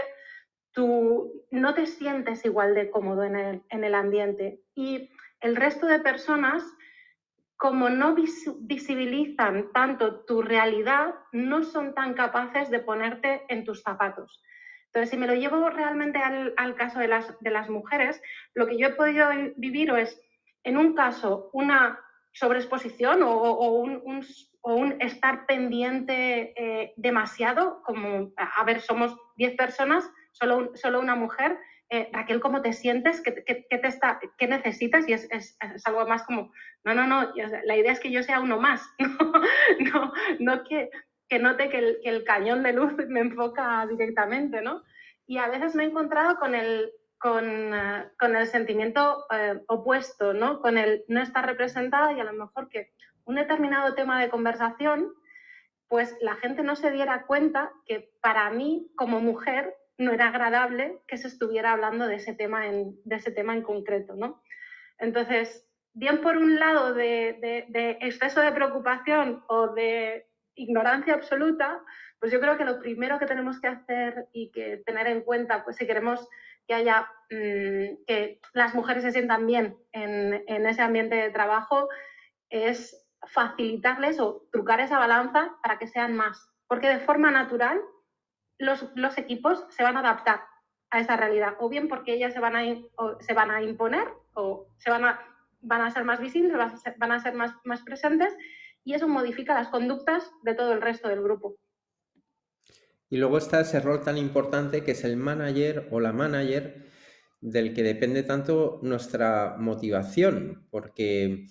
tú 0.71 1.45
no 1.51 1.73
te 1.73 1.85
sientes 1.85 2.45
igual 2.45 2.73
de 2.73 2.89
cómodo 2.89 3.23
en 3.23 3.35
el, 3.35 3.63
en 3.69 3.83
el 3.83 3.93
ambiente 3.93 4.61
y 4.73 5.11
el 5.41 5.55
resto 5.55 5.85
de 5.85 5.99
personas 5.99 6.63
como 7.57 7.89
no 7.89 8.13
visibilizan 8.13 9.71
tanto 9.71 10.25
tu 10.25 10.41
realidad, 10.41 11.15
no 11.31 11.63
son 11.63 11.93
tan 11.93 12.13
capaces 12.13 12.69
de 12.69 12.79
ponerte 12.79 13.43
en 13.47 13.63
tus 13.63 13.81
zapatos. 13.81 14.43
Entonces, 14.87 15.11
si 15.11 15.17
me 15.17 15.27
lo 15.27 15.33
llevo 15.33 15.69
realmente 15.69 16.19
al, 16.19 16.75
caso 16.75 16.99
de 16.99 17.07
las, 17.07 17.39
de 17.39 17.51
las, 17.51 17.69
mujeres, 17.69 18.21
lo 18.53 18.67
que 18.67 18.77
yo 18.77 18.87
he 18.87 18.95
podido 18.95 19.29
vivir 19.55 19.91
es, 19.91 20.21
en 20.63 20.77
un 20.77 20.93
caso, 20.93 21.49
una 21.53 21.99
sobreexposición 22.33 23.23
o, 23.23 23.69
un, 23.69 24.01
o 24.61 24.75
un 24.75 25.01
estar 25.01 25.45
pendiente 25.45 26.53
eh, 26.55 26.93
demasiado, 26.97 27.81
como, 27.83 28.31
a 28.37 28.63
ver, 28.63 28.81
somos 28.81 29.15
10 29.37 29.55
personas, 29.55 30.09
solo, 30.31 30.75
solo 30.75 30.99
una 30.99 31.15
mujer, 31.15 31.57
eh, 31.89 32.09
Raquel, 32.11 32.39
¿cómo 32.39 32.63
te 32.63 32.73
sientes? 32.73 33.21
¿Qué, 33.21 33.31
te 33.31 33.87
está, 33.87 34.19
necesitas? 34.39 35.07
Y 35.07 35.13
es, 35.13 35.57
algo 35.85 36.07
más 36.07 36.23
como, 36.23 36.51
no, 36.83 36.95
no, 36.95 37.05
no, 37.05 37.31
la 37.65 37.77
idea 37.77 37.91
es 37.91 37.99
que 37.99 38.11
yo 38.11 38.23
sea 38.23 38.39
uno 38.39 38.59
más, 38.59 38.81
no, 39.79 40.11
no, 40.39 40.63
que, 40.63 40.89
que, 41.29 41.37
note 41.37 41.69
que 41.69 41.77
el, 41.77 41.99
que 42.01 42.09
el, 42.09 42.23
cañón 42.23 42.63
de 42.63 42.73
luz 42.73 42.93
me 43.07 43.19
enfoca 43.19 43.85
directamente, 43.85 44.63
¿no? 44.63 44.81
Y 45.27 45.37
a 45.37 45.47
veces 45.49 45.75
me 45.75 45.83
he 45.83 45.87
encontrado 45.87 46.37
con 46.37 46.55
el, 46.55 46.91
con, 47.23 47.73
eh, 47.73 48.09
con 48.19 48.35
el 48.35 48.47
sentimiento 48.47 49.25
eh, 49.31 49.61
opuesto, 49.67 50.33
¿no? 50.33 50.59
Con 50.59 50.77
el 50.77 51.05
no 51.07 51.21
estar 51.21 51.45
representada 51.45 52.11
y 52.11 52.19
a 52.19 52.25
lo 52.25 52.33
mejor 52.33 52.67
que 52.67 52.91
un 53.23 53.35
determinado 53.35 53.95
tema 53.95 54.21
de 54.21 54.29
conversación, 54.29 55.13
pues 55.87 56.17
la 56.19 56.35
gente 56.35 56.63
no 56.63 56.75
se 56.75 56.91
diera 56.91 57.25
cuenta 57.25 57.71
que 57.85 58.11
para 58.19 58.49
mí 58.49 58.91
como 58.97 59.21
mujer 59.21 59.73
no 59.97 60.11
era 60.11 60.27
agradable 60.27 60.99
que 61.07 61.17
se 61.17 61.29
estuviera 61.29 61.71
hablando 61.71 62.07
de 62.07 62.15
ese 62.15 62.33
tema 62.33 62.67
en, 62.67 62.99
de 63.05 63.15
ese 63.15 63.31
tema 63.31 63.53
en 63.53 63.61
concreto, 63.61 64.15
¿no? 64.17 64.43
Entonces, 64.97 65.65
bien 65.93 66.19
por 66.19 66.35
un 66.35 66.59
lado 66.59 66.93
de, 66.93 67.65
de, 67.69 67.97
exceso 68.01 68.41
de 68.41 68.51
preocupación 68.51 69.45
o 69.47 69.69
de 69.69 70.27
ignorancia 70.55 71.13
absoluta, 71.13 71.81
pues 72.19 72.33
yo 72.33 72.41
creo 72.41 72.57
que 72.57 72.65
lo 72.65 72.79
primero 72.79 73.17
que 73.17 73.27
tenemos 73.27 73.61
que 73.61 73.67
hacer 73.67 74.27
y 74.33 74.51
que 74.51 74.83
tener 74.85 75.07
en 75.07 75.21
cuenta, 75.21 75.63
pues 75.63 75.77
si 75.77 75.87
queremos 75.87 76.27
que 76.67 76.73
haya, 76.73 77.07
mm, 77.29 78.05
que 78.07 78.39
las 78.53 78.73
mujeres 78.75 79.03
se 79.03 79.11
sientan 79.11 79.45
bien 79.47 79.77
en, 79.91 80.65
ese 80.65 80.81
ambiente 80.81 81.15
de 81.15 81.31
trabajo, 81.31 81.89
es 82.49 83.05
facilitarles 83.27 84.19
o 84.19 84.47
trucar 84.51 84.79
esa 84.79 84.99
balanza 84.99 85.55
para 85.61 85.79
que 85.79 85.87
sean 85.87 86.15
más. 86.15 86.49
Porque 86.67 86.89
de 86.89 86.99
forma 86.99 87.31
natural 87.31 87.81
los, 88.57 88.83
equipos 89.17 89.65
se 89.69 89.83
van 89.83 89.97
a 89.97 90.01
adaptar 90.01 90.41
a 90.89 90.99
esa 90.99 91.17
realidad, 91.17 91.55
o 91.59 91.69
bien 91.69 91.87
porque 91.87 92.13
ellas 92.13 92.33
se 92.33 92.39
van 92.39 92.55
a, 92.55 92.63
se 93.19 93.33
van 93.33 93.51
a 93.51 93.61
imponer 93.61 94.07
o 94.33 94.67
se 94.77 94.91
van 94.91 95.05
a, 95.05 95.19
van 95.61 95.81
a 95.81 95.91
ser 95.91 96.03
más 96.03 96.19
visibles, 96.19 96.55
van 96.97 97.11
a 97.11 97.19
ser, 97.19 97.33
más, 97.33 97.55
más 97.63 97.81
presentes 97.81 98.35
y 98.83 98.93
eso 98.93 99.07
modifica 99.07 99.53
las 99.53 99.69
conductas 99.69 100.31
de 100.43 100.53
todo 100.53 100.73
el 100.73 100.81
resto 100.81 101.07
del 101.07 101.23
grupo. 101.23 101.55
Y 103.13 103.17
luego 103.17 103.37
está 103.37 103.61
ese 103.61 103.79
rol 103.79 104.01
tan 104.01 104.17
importante 104.17 104.83
que 104.83 104.93
es 104.93 105.03
el 105.03 105.17
manager 105.17 105.87
o 105.91 105.99
la 105.99 106.11
manager 106.11 106.87
del 107.41 107.75
que 107.75 107.83
depende 107.83 108.23
tanto 108.23 108.79
nuestra 108.81 109.55
motivación, 109.59 110.65
porque 110.71 111.45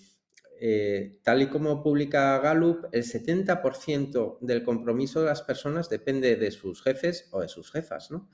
eh, 0.59 1.21
tal 1.23 1.41
y 1.41 1.47
como 1.47 1.81
publica 1.81 2.37
Gallup, 2.39 2.87
el 2.91 3.05
70% 3.05 4.39
del 4.41 4.61
compromiso 4.61 5.21
de 5.21 5.27
las 5.27 5.41
personas 5.41 5.87
depende 5.87 6.35
de 6.35 6.51
sus 6.51 6.83
jefes 6.83 7.29
o 7.31 7.39
de 7.39 7.47
sus 7.47 7.71
jefas, 7.71 8.11
¿no? 8.11 8.27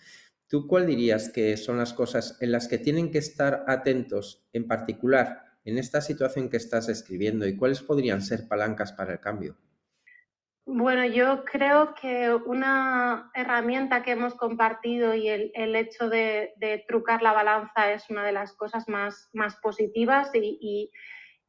¿Tú 0.47 0.65
cuál 0.65 0.87
dirías 0.87 1.29
que 1.29 1.55
son 1.55 1.77
las 1.77 1.93
cosas 1.93 2.35
en 2.41 2.51
las 2.51 2.67
que 2.67 2.79
tienen 2.79 3.11
que 3.11 3.19
estar 3.19 3.63
atentos, 3.67 4.47
en 4.53 4.67
particular 4.67 5.43
en 5.65 5.77
esta 5.77 6.01
situación 6.01 6.49
que 6.49 6.57
estás 6.57 6.87
describiendo, 6.87 7.45
y 7.45 7.55
cuáles 7.55 7.83
podrían 7.83 8.23
ser 8.23 8.47
palancas 8.47 8.91
para 8.91 9.13
el 9.13 9.19
cambio? 9.19 9.55
Bueno, 10.71 11.03
yo 11.03 11.45
creo 11.45 11.95
que 11.95 12.31
una 12.31 13.31
herramienta 13.33 14.03
que 14.03 14.11
hemos 14.11 14.35
compartido 14.35 15.15
y 15.15 15.27
el, 15.27 15.75
hecho 15.75 16.09
de, 16.09 16.53
trucar 16.87 17.23
la 17.23 17.33
balanza 17.33 17.91
es 17.91 18.07
una 18.11 18.23
de 18.23 18.33
las 18.33 18.53
cosas 18.53 18.87
más, 18.87 19.31
positivas 19.63 20.29
y 20.35 20.91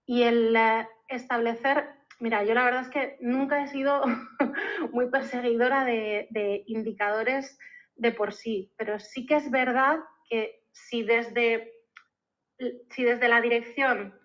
el 0.07 0.57
eh, 0.57 0.89
establecer, 1.09 1.85
mira, 2.19 2.45
yo 2.45 2.55
la 2.55 2.65
verdad 2.65 2.81
es 2.81 2.89
que 2.89 3.19
nunca 3.21 3.63
he 3.63 3.69
sido 3.69 4.03
muy 4.93 5.11
perseguidora 5.11 5.85
de, 5.85 6.65
indicadores 6.67 7.59
de 7.97 8.13
por 8.13 8.33
sí, 8.33 8.73
pero 8.79 8.99
sí 9.01 9.27
que 9.27 9.37
es 9.37 9.51
verdad 9.51 9.99
que 10.31 10.63
si 10.73 11.03
desde, 11.03 11.75
si 12.89 13.05
desde 13.05 13.29
la 13.29 13.43
dirección 13.43 14.19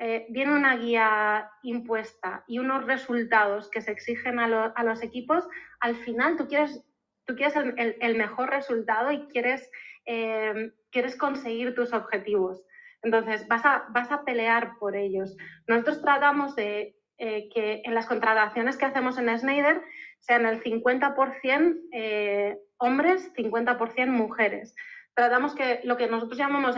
eh, 0.00 0.26
viene 0.30 0.54
una 0.54 0.76
guía 0.76 1.50
impuesta 1.62 2.42
y 2.48 2.58
unos 2.58 2.86
resultados 2.86 3.70
que 3.70 3.82
se 3.82 3.92
exigen 3.92 4.38
a, 4.38 4.48
los 4.82 5.02
equipos, 5.02 5.46
al 5.78 5.94
final 5.94 6.38
tú 6.38 6.48
quieres, 6.48 6.82
tú 7.26 7.36
quieres 7.36 7.54
el, 7.54 8.16
mejor 8.16 8.48
resultado 8.48 9.12
y 9.12 9.26
quieres, 9.28 9.70
eh, 10.06 10.72
quieres 10.90 11.16
conseguir 11.16 11.74
tus 11.74 11.92
objetivos. 11.92 12.64
Entonces, 13.02 13.46
vas 13.46 13.64
a, 13.66 13.84
vas 13.90 14.10
a 14.10 14.24
pelear 14.24 14.78
por 14.78 14.96
ellos. 14.96 15.36
Nosotros 15.68 16.00
tratamos 16.00 16.56
de 16.56 16.96
eh, 17.18 17.50
que 17.52 17.82
en 17.84 17.94
las 17.94 18.06
contrataciones 18.06 18.78
que 18.78 18.86
hacemos 18.86 19.18
en 19.18 19.38
Schneider 19.38 19.82
sean 20.20 20.46
el 20.46 20.62
50% 20.62 21.80
eh, 21.92 22.58
hombres, 22.78 23.30
50% 23.34 24.06
mujeres. 24.06 24.74
Tratamos 25.14 25.54
que 25.54 25.80
lo 25.84 25.98
que 25.98 26.06
nosotros 26.06 26.38
llamamos 26.38 26.76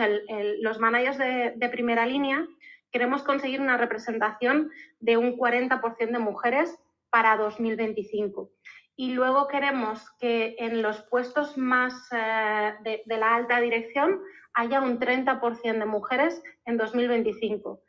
los 0.59 0.79
managers 0.79 1.17
de, 1.17 1.53
de, 1.55 1.69
primera 1.69 2.05
línea, 2.05 2.45
queremos 2.93 3.23
conseguir 3.23 3.59
una 3.59 3.75
representación 3.75 4.71
de 4.99 5.17
un 5.17 5.35
40% 5.35 6.11
de 6.11 6.19
mujeres 6.19 6.79
para 7.09 7.35
2025. 7.37 8.51
Y 8.95 9.13
luego 9.13 9.47
queremos 9.47 10.11
que 10.19 10.55
en 10.59 10.83
los 10.83 11.01
puestos 11.01 11.57
más 11.57 11.93
eh, 12.11 13.01
de, 13.05 13.17
la 13.17 13.35
alta 13.35 13.59
dirección 13.59 14.21
haya 14.53 14.79
un 14.81 14.99
30% 14.99 15.79
de 15.79 15.85
mujeres 15.85 16.41
en 16.65 16.77
2025. 16.77 17.81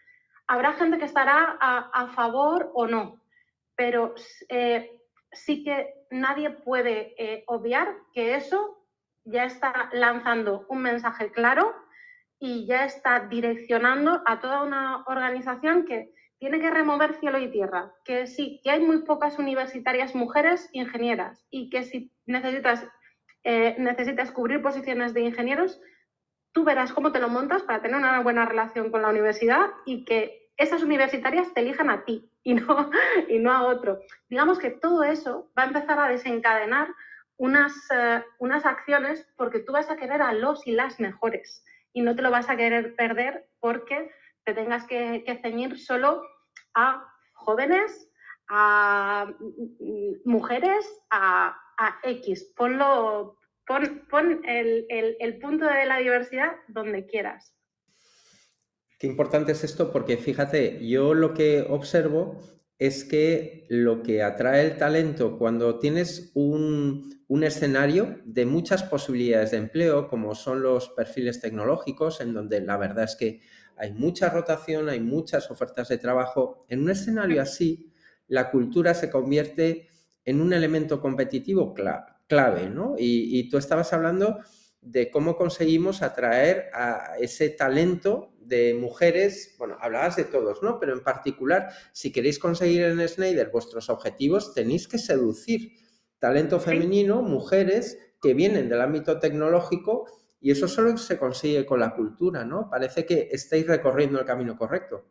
Habrá 0.46 0.73
gente 0.73 0.99
que 0.99 1.04
estará 1.04 1.58
a, 1.61 2.08
favor 2.14 2.70
o 2.75 2.87
no, 2.87 3.20
pero 3.76 4.14
eh, 4.49 4.99
sí 5.32 5.64
que 5.64 5.94
nadie 6.11 6.50
puede 6.50 7.14
eh, 7.18 7.44
obviar 7.46 7.94
que 8.14 8.34
eso 8.37 8.78
ya 9.25 9.44
está 9.44 9.90
lanzando 9.92 10.64
un 10.68 10.80
mensaje 10.80 11.30
claro 11.30 11.75
y 12.38 12.67
ya 12.67 12.85
está 12.85 13.21
direccionando 13.21 14.23
a 14.26 14.41
toda 14.41 14.62
una 14.62 15.05
organización 15.07 15.85
que 15.85 16.12
tiene 16.38 16.61
que 16.61 16.71
remover 16.71 17.14
cielo 17.14 17.38
y 17.38 17.50
tierra, 17.50 17.95
que 18.05 18.26
sí, 18.26 18.61
que 18.62 18.71
hay 18.71 18.81
muy 18.81 18.99
pocas 19.03 19.38
universitarias 19.38 20.14
mujeres 20.14 20.69
ingenieras 20.73 21.47
y 21.50 21.71
que 21.71 21.85
si 21.85 22.12
necesitas, 22.26 22.87
eh, 23.45 23.76
necesitas 23.79 24.31
cubrir 24.31 24.61
posiciones 24.61 25.14
de 25.14 25.23
ingenieros, 25.23 25.81
tú 26.53 26.64
verás 26.64 26.93
cómo 26.93 27.12
te 27.12 27.21
lo 27.21 27.29
montas 27.29 27.62
para 27.62 27.81
tener 27.81 27.97
una 27.97 28.21
buena 28.21 28.45
relación 28.45 28.91
con 28.91 29.03
la 29.03 29.09
universidad 29.09 29.71
y 29.87 30.05
que 30.05 30.50
esas 30.57 30.83
universitarias 30.83 31.53
te 31.55 31.61
elijan 31.61 31.88
a 31.88 32.05
ti 32.05 32.31
y 32.43 32.55
no, 32.55 32.91
y 33.29 33.38
no 33.38 33.50
a 33.50 33.62
otro. 33.62 34.00
Digamos 34.29 34.59
que 34.59 34.71
todo 34.71 35.03
eso 35.03 35.50
va 35.59 35.62
a 35.62 35.67
empezar 35.69 35.99
a 35.99 36.09
desencadenar 36.09 36.88
unas, 37.37 37.73
eh, 37.91 38.23
unas 38.38 38.67
acciones 38.67 39.26
porque 39.37 39.61
tú 39.61 39.73
vas 39.73 39.91
a 39.91 39.97
querer 39.97 40.21
a 40.21 40.33
los 40.33 40.67
y 40.67 40.73
las 40.73 41.00
mejores 41.00 41.64
y 41.94 42.02
no 42.02 42.14
te 42.14 42.20
lo 42.20 42.30
vas 42.30 42.50
a 42.50 42.56
querer 42.56 42.94
perder 42.96 43.48
porque 43.60 44.10
te 44.44 44.52
tengas 44.52 44.86
que, 44.86 45.24
ceñir 45.40 45.78
solo 45.78 46.22
a 46.74 47.02
jóvenes, 47.32 48.10
a 48.48 49.32
mujeres, 50.26 50.86
a, 51.10 51.56
a 51.78 51.98
X. 52.02 52.52
Ponlo, 52.54 53.38
Pon, 53.66 54.42
el, 54.44 55.38
punto 55.40 55.64
de 55.64 55.86
la 55.86 55.98
diversidad 55.98 56.52
donde 56.68 57.06
quieras. 57.06 57.54
Qué 58.98 59.06
importante 59.06 59.52
es 59.52 59.64
esto 59.64 59.90
porque 59.90 60.18
fíjate, 60.18 60.86
yo 60.86 61.14
lo 61.14 61.32
que 61.32 61.64
observo 61.68 62.38
es 62.78 63.04
que 63.04 63.66
lo 63.69 64.02
que 64.02 64.23
atrae 64.23 64.66
el 64.66 64.76
talento 64.76 65.38
cuando 65.38 65.78
tienes 65.78 66.33
un, 66.35 67.23
un, 67.28 67.45
escenario 67.45 68.19
de 68.25 68.47
muchas 68.47 68.83
posibilidades 68.83 69.52
de 69.52 69.59
empleo, 69.59 70.09
como 70.09 70.35
son 70.35 70.62
los 70.62 70.88
perfiles 70.90 71.40
tecnológicos, 71.40 72.21
en 72.21 72.35
donde 72.35 72.61
la 72.61 72.76
verdad 72.76 73.04
es 73.04 73.16
que 73.16 73.40
hay 73.76 73.93
mucha 73.93 74.28
rotación, 74.28 74.88
hay 74.88 75.00
muchas 75.00 75.50
ofertas 75.50 75.88
de 75.88 75.99
trabajo, 75.99 76.64
en 76.69 76.83
un 76.83 76.90
escenario 76.90 77.40
así, 77.40 77.93
la 78.28 78.50
cultura 78.50 78.95
se 78.95 79.11
convierte 79.11 79.88
en 80.25 80.40
un 80.40 80.52
elemento 80.52 81.00
competitivo 81.00 81.75
clave 81.75 82.71
¿no? 82.71 82.95
Y, 82.99 83.49
tú 83.49 83.59
estabas 83.59 83.93
hablando 83.93 84.38
de 84.81 85.11
cómo 85.11 85.37
conseguimos 85.37 86.02
atraer 86.02 86.71
a 86.73 87.16
ese 87.21 87.50
talento 87.50 88.34
de 88.46 88.74
mujeres, 88.74 89.54
bueno, 89.58 89.76
hablabas 89.80 90.16
de 90.16 90.24
todos, 90.24 90.62
¿no? 90.62 90.78
Pero 90.78 90.92
en 90.92 91.02
particular, 91.02 91.68
si 91.92 92.12
queréis 92.12 92.38
conseguir 92.38 92.82
en 92.82 93.06
Schneider 93.08 93.50
vuestros 93.50 93.88
objetivos, 93.90 94.54
tenéis 94.54 94.88
que 94.88 94.98
seducir 94.98 95.72
talento 96.18 96.60
femenino, 96.60 97.22
mujeres 97.22 97.98
que 98.20 98.34
vienen 98.34 98.68
del 98.68 98.80
ámbito 98.80 99.18
tecnológico 99.18 100.06
y 100.40 100.50
eso 100.50 100.68
solo 100.68 100.96
se 100.96 101.18
consigue 101.18 101.64
con 101.64 101.80
la 101.80 101.94
cultura, 101.94 102.44
¿no? 102.44 102.68
Parece 102.70 103.06
que 103.06 103.28
estáis 103.30 103.66
recorriendo 103.66 104.18
el 104.20 104.26
camino 104.26 104.56
correcto. 104.56 105.04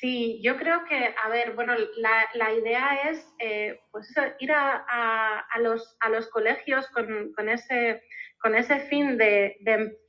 Sí, 0.00 0.40
yo 0.42 0.56
creo 0.56 0.84
que, 0.88 1.14
a 1.22 1.28
ver, 1.28 1.54
bueno, 1.54 1.74
la, 1.96 2.52
idea 2.52 3.10
es 3.10 3.26
eh, 3.38 3.80
pues 3.90 4.14
ir 4.38 4.50
a, 4.52 5.44
los, 5.60 5.96
a 6.00 6.08
los 6.08 6.28
colegios 6.28 6.86
con, 6.88 7.48
ese, 7.48 8.02
con 8.40 8.54
ese 8.54 8.80
fin 8.80 9.18
de, 9.18 9.56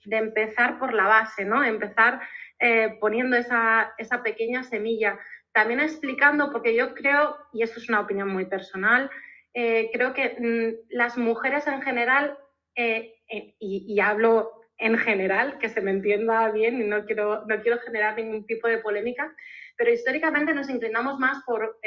empezar 0.06 0.80
por 0.80 0.94
la 0.94 1.08
base, 1.08 1.46
¿no? 1.46 1.64
Empezar 1.64 2.22
eh, 2.60 2.98
poniendo 3.00 3.36
esa, 3.38 3.94
pequeña 4.24 4.64
semilla. 4.64 5.20
también 5.54 5.82
explicando, 5.82 6.52
porque 6.52 6.74
yo 6.74 6.94
creo, 6.94 7.36
y 7.52 7.64
esto 7.64 7.80
es 7.80 7.90
una 7.90 8.00
opinión 8.00 8.30
muy 8.30 8.46
personal, 8.46 9.10
eh, 9.54 9.90
creo 9.92 10.14
que 10.14 10.36
mm, 10.40 10.96
las 10.96 11.18
mujeres 11.18 11.68
en 11.68 11.82
general, 11.82 12.38
eh, 12.76 13.16
eh, 13.28 13.56
y, 13.60 14.00
hablo 14.00 14.52
en 14.78 14.98
general, 14.98 15.58
que 15.60 15.70
se 15.70 15.82
me 15.82 15.92
entienda 15.92 16.50
bien 16.52 16.82
y 16.82 16.86
no 16.86 17.06
quiero, 17.06 17.46
no 17.46 17.62
quiero 17.62 17.80
generar 17.80 18.16
ningún 18.16 18.46
tipo 18.46 18.68
de 18.68 18.80
polémica, 18.80 19.36
pero 19.78 19.92
históricamente 19.92 20.54
nos 20.54 20.70
inclinamos 20.70 21.20
más 21.20 21.44
por, 21.46 21.78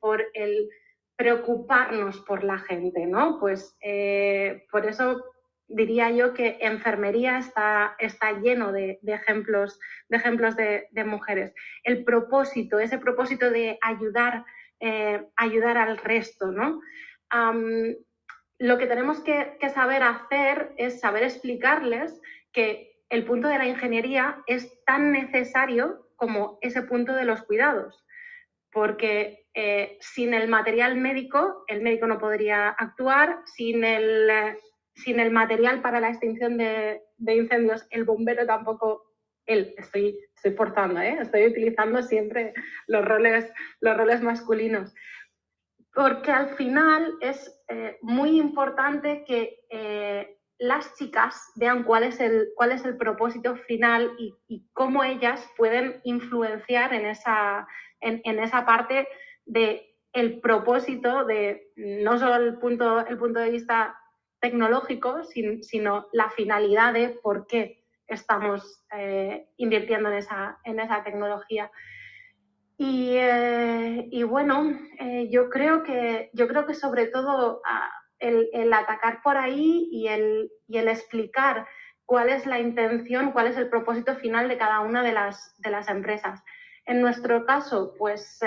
por 0.00 0.24
el 0.34 0.68
preocuparnos 1.16 2.20
por 2.20 2.42
la 2.42 2.58
gente, 2.58 3.06
¿no? 3.06 3.38
Pues 3.38 3.76
por 4.70 4.86
eso 4.86 5.24
diría 5.68 6.10
yo 6.10 6.34
que 6.34 6.58
enfermería 6.60 7.38
está, 7.38 7.96
está 7.98 8.32
lleno 8.32 8.72
de, 8.72 8.98
ejemplos, 9.06 9.78
de, 10.08 10.16
ejemplos 10.16 10.56
de, 10.56 11.04
mujeres. 11.04 11.54
El 11.82 12.04
propósito, 12.04 12.78
ese 12.78 12.98
propósito 12.98 13.50
de 13.50 13.78
ayudar, 13.82 14.44
eh, 14.80 15.26
ayudar 15.36 15.78
al 15.78 15.96
resto, 15.98 16.50
¿no? 16.50 16.80
lo 18.58 18.78
que 18.78 18.86
tenemos 18.86 19.20
que, 19.20 19.56
saber 19.74 20.02
hacer 20.04 20.72
es 20.76 21.00
saber 21.00 21.24
explicarles 21.24 22.20
que 22.52 22.96
el 23.08 23.24
punto 23.24 23.48
de 23.48 23.58
la 23.58 23.66
ingeniería 23.66 24.42
es 24.46 24.84
tan 24.84 25.10
necesario 25.10 26.06
como 26.16 26.58
ese 26.60 26.82
punto 26.82 27.12
de 27.14 27.24
los 27.24 27.42
cuidados, 27.42 28.06
porque 28.70 29.46
eh, 29.54 29.98
sin 30.00 30.32
el 30.34 30.48
material 30.48 30.96
médico, 30.96 31.64
el 31.66 31.82
médico 31.82 32.06
no 32.06 32.18
podría 32.18 32.68
actuar, 32.68 33.40
sin 33.44 33.82
el 33.82 34.30
sin 34.94 35.20
el 35.20 35.30
material 35.30 35.82
para 35.82 36.00
la 36.00 36.10
extinción 36.10 36.56
de, 36.56 37.02
incendios, 37.18 37.86
el 37.90 38.04
bombero 38.04 38.46
tampoco, 38.46 39.12
él, 39.46 39.74
estoy, 39.76 40.18
estoy 40.36 40.52
forzando, 40.52 41.00
¿eh? 41.00 41.18
estoy 41.20 41.46
utilizando 41.46 42.02
siempre 42.02 42.54
los 42.86 43.04
roles, 43.04 43.52
los 43.80 43.96
roles 43.96 44.22
masculinos. 44.22 44.94
Porque 45.92 46.30
al 46.30 46.56
final 46.56 47.14
es 47.20 47.62
eh, 47.68 47.98
muy 48.02 48.38
importante 48.38 49.24
que 49.24 49.60
eh, 49.70 50.38
las 50.58 50.94
chicas 50.96 51.52
vean 51.56 51.84
cuál 51.84 52.04
es 52.04 52.20
el, 52.20 52.48
cuál 52.56 52.72
es 52.72 52.84
el 52.84 52.96
propósito 52.96 53.56
final 53.56 54.12
y, 54.18 54.34
cómo 54.72 55.04
ellas 55.04 55.48
pueden 55.56 56.00
influenciar 56.04 56.92
en 56.94 57.06
esa, 57.06 57.66
en, 58.00 58.20
en 58.24 58.38
esa 58.38 58.64
parte 58.64 59.06
de 59.44 59.94
el 60.12 60.40
propósito 60.40 61.24
de 61.24 61.72
no 61.76 62.18
solo 62.18 62.36
el 62.36 62.58
punto, 62.58 63.04
el 63.06 63.18
punto 63.18 63.40
de 63.40 63.50
vista 63.50 63.96
tecnológico, 64.44 65.24
sino 65.62 66.06
la 66.12 66.28
finalidad 66.28 66.92
de 66.92 67.08
por 67.22 67.46
qué 67.46 67.82
estamos 68.06 68.84
eh, 68.94 69.48
invirtiendo 69.56 70.10
en 70.10 70.18
esa, 70.18 70.58
en 70.64 70.80
esa 70.80 71.02
tecnología. 71.02 71.70
Y, 72.76 73.14
eh, 73.16 74.24
bueno, 74.28 74.78
eh, 75.00 75.28
yo, 75.30 75.48
creo 75.48 75.82
que, 75.82 76.28
yo 76.34 76.46
creo 76.46 76.66
que 76.66 76.74
sobre 76.74 77.06
todo 77.06 77.62
ah, 77.64 77.90
el, 78.18 78.70
atacar 78.70 79.22
por 79.22 79.38
ahí 79.38 79.88
y 79.90 80.08
el, 80.08 80.50
y 80.68 80.76
el, 80.76 80.88
explicar 80.88 81.66
cuál 82.04 82.28
es 82.28 82.44
la 82.44 82.58
intención, 82.58 83.32
cuál 83.32 83.46
es 83.46 83.56
el 83.56 83.70
propósito 83.70 84.14
final 84.16 84.46
de 84.48 84.58
cada 84.58 84.80
una 84.80 85.02
de 85.02 85.12
las, 85.12 85.54
de 85.62 85.70
las 85.70 85.88
empresas. 85.88 86.44
En 86.84 87.00
nuestro 87.00 87.46
caso, 87.46 87.94
pues 87.96 88.40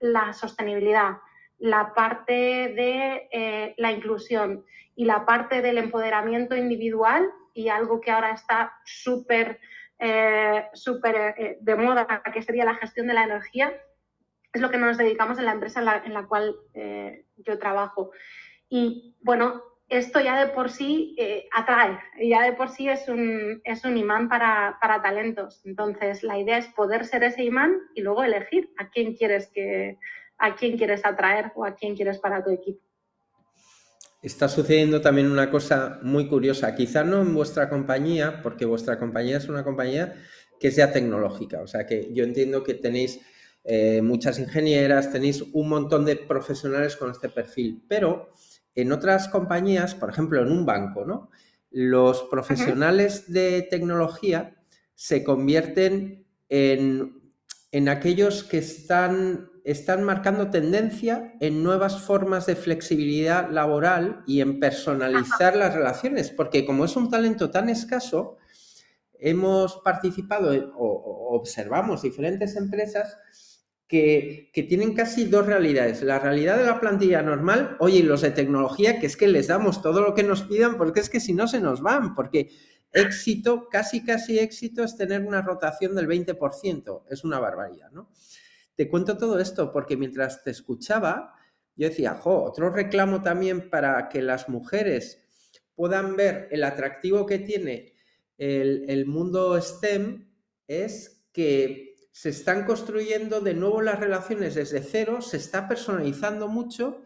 la 0.00 0.32
sostenibilidad, 0.32 1.18
la 1.58 1.94
parte 1.94 2.32
de 2.32 3.74
la 3.78 3.92
inclusión 3.92 4.64
y 4.94 5.04
la 5.04 5.24
parte 5.26 5.62
del 5.62 5.78
empoderamiento 5.78 6.56
individual 6.56 7.30
y 7.56 7.68
algo 7.68 8.00
que 8.00 8.10
ahora 8.10 8.32
está 8.32 8.72
súper 8.84 9.58
eh, 9.98 10.64
eh, 10.74 11.58
de 11.60 11.74
moda, 11.76 12.22
que 12.32 12.42
sería 12.42 12.64
la 12.64 12.74
gestión 12.74 13.06
de 13.06 13.14
la 13.14 13.24
energía, 13.24 13.74
es 14.52 14.60
lo 14.60 14.70
que 14.70 14.78
nos 14.78 14.98
dedicamos 14.98 15.38
en 15.38 15.46
la 15.46 15.52
empresa 15.52 15.80
en 16.04 16.14
la, 16.14 16.26
cual 16.26 16.56
eh, 16.74 17.24
yo 17.36 17.58
trabajo. 17.58 18.10
Y 18.68 19.16
bueno, 19.20 19.62
esto 19.88 20.20
ya 20.20 20.38
de 20.44 20.52
por 20.52 20.70
sí 20.70 21.16
atrae, 21.52 21.98
ya 22.20 22.42
de 22.42 22.52
por 22.52 22.70
sí 22.70 22.88
es 22.88 23.08
un, 23.08 23.60
es 23.64 23.84
un 23.84 23.96
imán 23.96 24.28
para, 24.28 24.78
para, 24.80 25.00
talentos. 25.00 25.64
Entonces, 25.64 26.22
la 26.22 26.38
idea 26.38 26.58
es 26.58 26.66
poder 26.68 27.04
ser 27.04 27.22
ese 27.22 27.44
imán 27.44 27.76
y 27.94 28.02
luego 28.02 28.24
elegir 28.24 28.70
a 28.78 28.88
quién 28.88 29.14
quieres 29.14 29.48
que 29.48 29.98
a 30.38 30.54
quién 30.54 30.76
quieres 30.76 31.04
atraer 31.04 31.52
o 31.54 31.64
a 31.64 31.74
quién 31.74 31.94
quieres 31.94 32.18
para 32.18 32.42
tu 32.42 32.50
equipo 32.50 32.86
está 34.26 34.48
sucediendo 34.48 35.00
también 35.00 35.30
una 35.30 35.50
cosa 35.52 36.00
muy 36.02 36.26
curiosa, 36.26 36.74
quizá 36.74 37.04
no 37.04 37.22
en 37.22 37.32
vuestra 37.32 37.68
compañía, 37.68 38.42
porque 38.42 38.64
vuestra 38.64 38.98
compañía 38.98 39.36
es 39.36 39.48
una 39.48 39.62
compañía 39.62 40.14
que 40.58 40.72
sea 40.72 40.92
tecnológica, 40.92 41.60
o 41.60 41.68
sea 41.68 41.86
que 41.86 42.12
yo 42.12 42.24
entiendo 42.24 42.64
que 42.64 42.74
tenéis 42.74 43.20
eh, 43.62 44.02
muchas 44.02 44.40
ingenieras, 44.40 45.12
tenéis 45.12 45.42
un 45.52 45.68
montón 45.68 46.04
de 46.04 46.16
profesionales 46.16 46.96
con 46.96 47.12
este 47.12 47.28
perfil, 47.28 47.84
pero 47.88 48.32
en 48.74 48.90
otras 48.90 49.28
compañías, 49.28 49.94
por 49.94 50.10
ejemplo 50.10 50.42
en 50.42 50.50
un 50.50 50.66
banco, 50.66 51.04
¿no? 51.04 51.30
Los 51.70 52.24
profesionales 52.24 53.32
de 53.32 53.62
tecnología 53.62 54.56
se 54.94 55.22
convierten 55.22 56.26
en, 56.48 57.25
en 57.72 57.88
aquellos 57.88 58.44
que 58.44 58.58
están 58.58 59.50
están 59.66 60.04
marcando 60.04 60.48
tendencia 60.48 61.34
en 61.40 61.64
nuevas 61.64 62.00
formas 62.00 62.46
de 62.46 62.54
flexibilidad 62.54 63.50
laboral 63.50 64.22
y 64.24 64.40
en 64.40 64.60
personalizar 64.60 65.56
las 65.56 65.74
relaciones, 65.74 66.30
porque 66.30 66.64
como 66.64 66.84
es 66.84 66.94
un 66.94 67.10
talento 67.10 67.50
tan 67.50 67.68
escaso, 67.68 68.36
hemos 69.18 69.78
participado 69.78 70.52
o, 70.76 71.34
observamos 71.36 72.02
diferentes 72.02 72.54
empresas 72.54 73.18
que, 73.88 74.52
tienen 74.68 74.94
casi 74.94 75.24
dos 75.24 75.46
realidades. 75.46 76.00
La 76.00 76.20
realidad 76.20 76.58
de 76.58 76.64
la 76.64 76.78
plantilla 76.78 77.22
normal, 77.22 77.76
oye, 77.80 77.98
y 77.98 78.02
los 78.02 78.20
de 78.20 78.30
tecnología, 78.30 79.00
que 79.00 79.06
es 79.06 79.16
que 79.16 79.26
les 79.26 79.48
damos 79.48 79.82
todo 79.82 80.00
lo 80.00 80.14
que 80.14 80.22
nos 80.22 80.42
pidan, 80.42 80.76
porque 80.76 81.00
es 81.00 81.10
que 81.10 81.18
si 81.18 81.34
no 81.34 81.48
se 81.48 81.60
nos 81.60 81.82
van, 81.82 82.14
porque 82.14 82.50
éxito, 82.96 83.68
casi 83.68 84.04
casi 84.04 84.38
éxito 84.38 84.82
es 84.82 84.96
tener 84.96 85.22
una 85.22 85.42
rotación 85.42 85.94
del 85.94 86.08
20%, 86.08 87.04
es 87.10 87.24
una 87.24 87.38
barbaridad, 87.38 87.90
¿no? 87.92 88.10
Te 88.74 88.88
cuento 88.88 89.16
todo 89.16 89.38
esto 89.38 89.72
porque 89.72 89.96
mientras 89.96 90.42
te 90.42 90.50
escuchaba, 90.50 91.34
yo 91.76 91.88
decía, 91.88 92.14
jo, 92.14 92.42
otro 92.42 92.70
reclamo 92.70 93.22
también 93.22 93.70
para 93.70 94.08
que 94.08 94.22
las 94.22 94.48
mujeres 94.48 95.22
puedan 95.74 96.16
ver 96.16 96.48
el 96.50 96.64
atractivo 96.64 97.26
que 97.26 97.38
tiene 97.38 97.94
el, 98.38 99.06
mundo 99.06 99.60
STEM 99.60 100.28
es 100.66 101.26
que 101.32 101.94
se 102.12 102.30
están 102.30 102.64
construyendo 102.64 103.40
de 103.40 103.54
nuevo 103.54 103.82
las 103.82 104.00
relaciones 104.00 104.54
desde 104.54 104.82
cero, 104.82 105.20
se 105.20 105.36
está 105.36 105.68
personalizando 105.68 106.48
mucho 106.48 107.02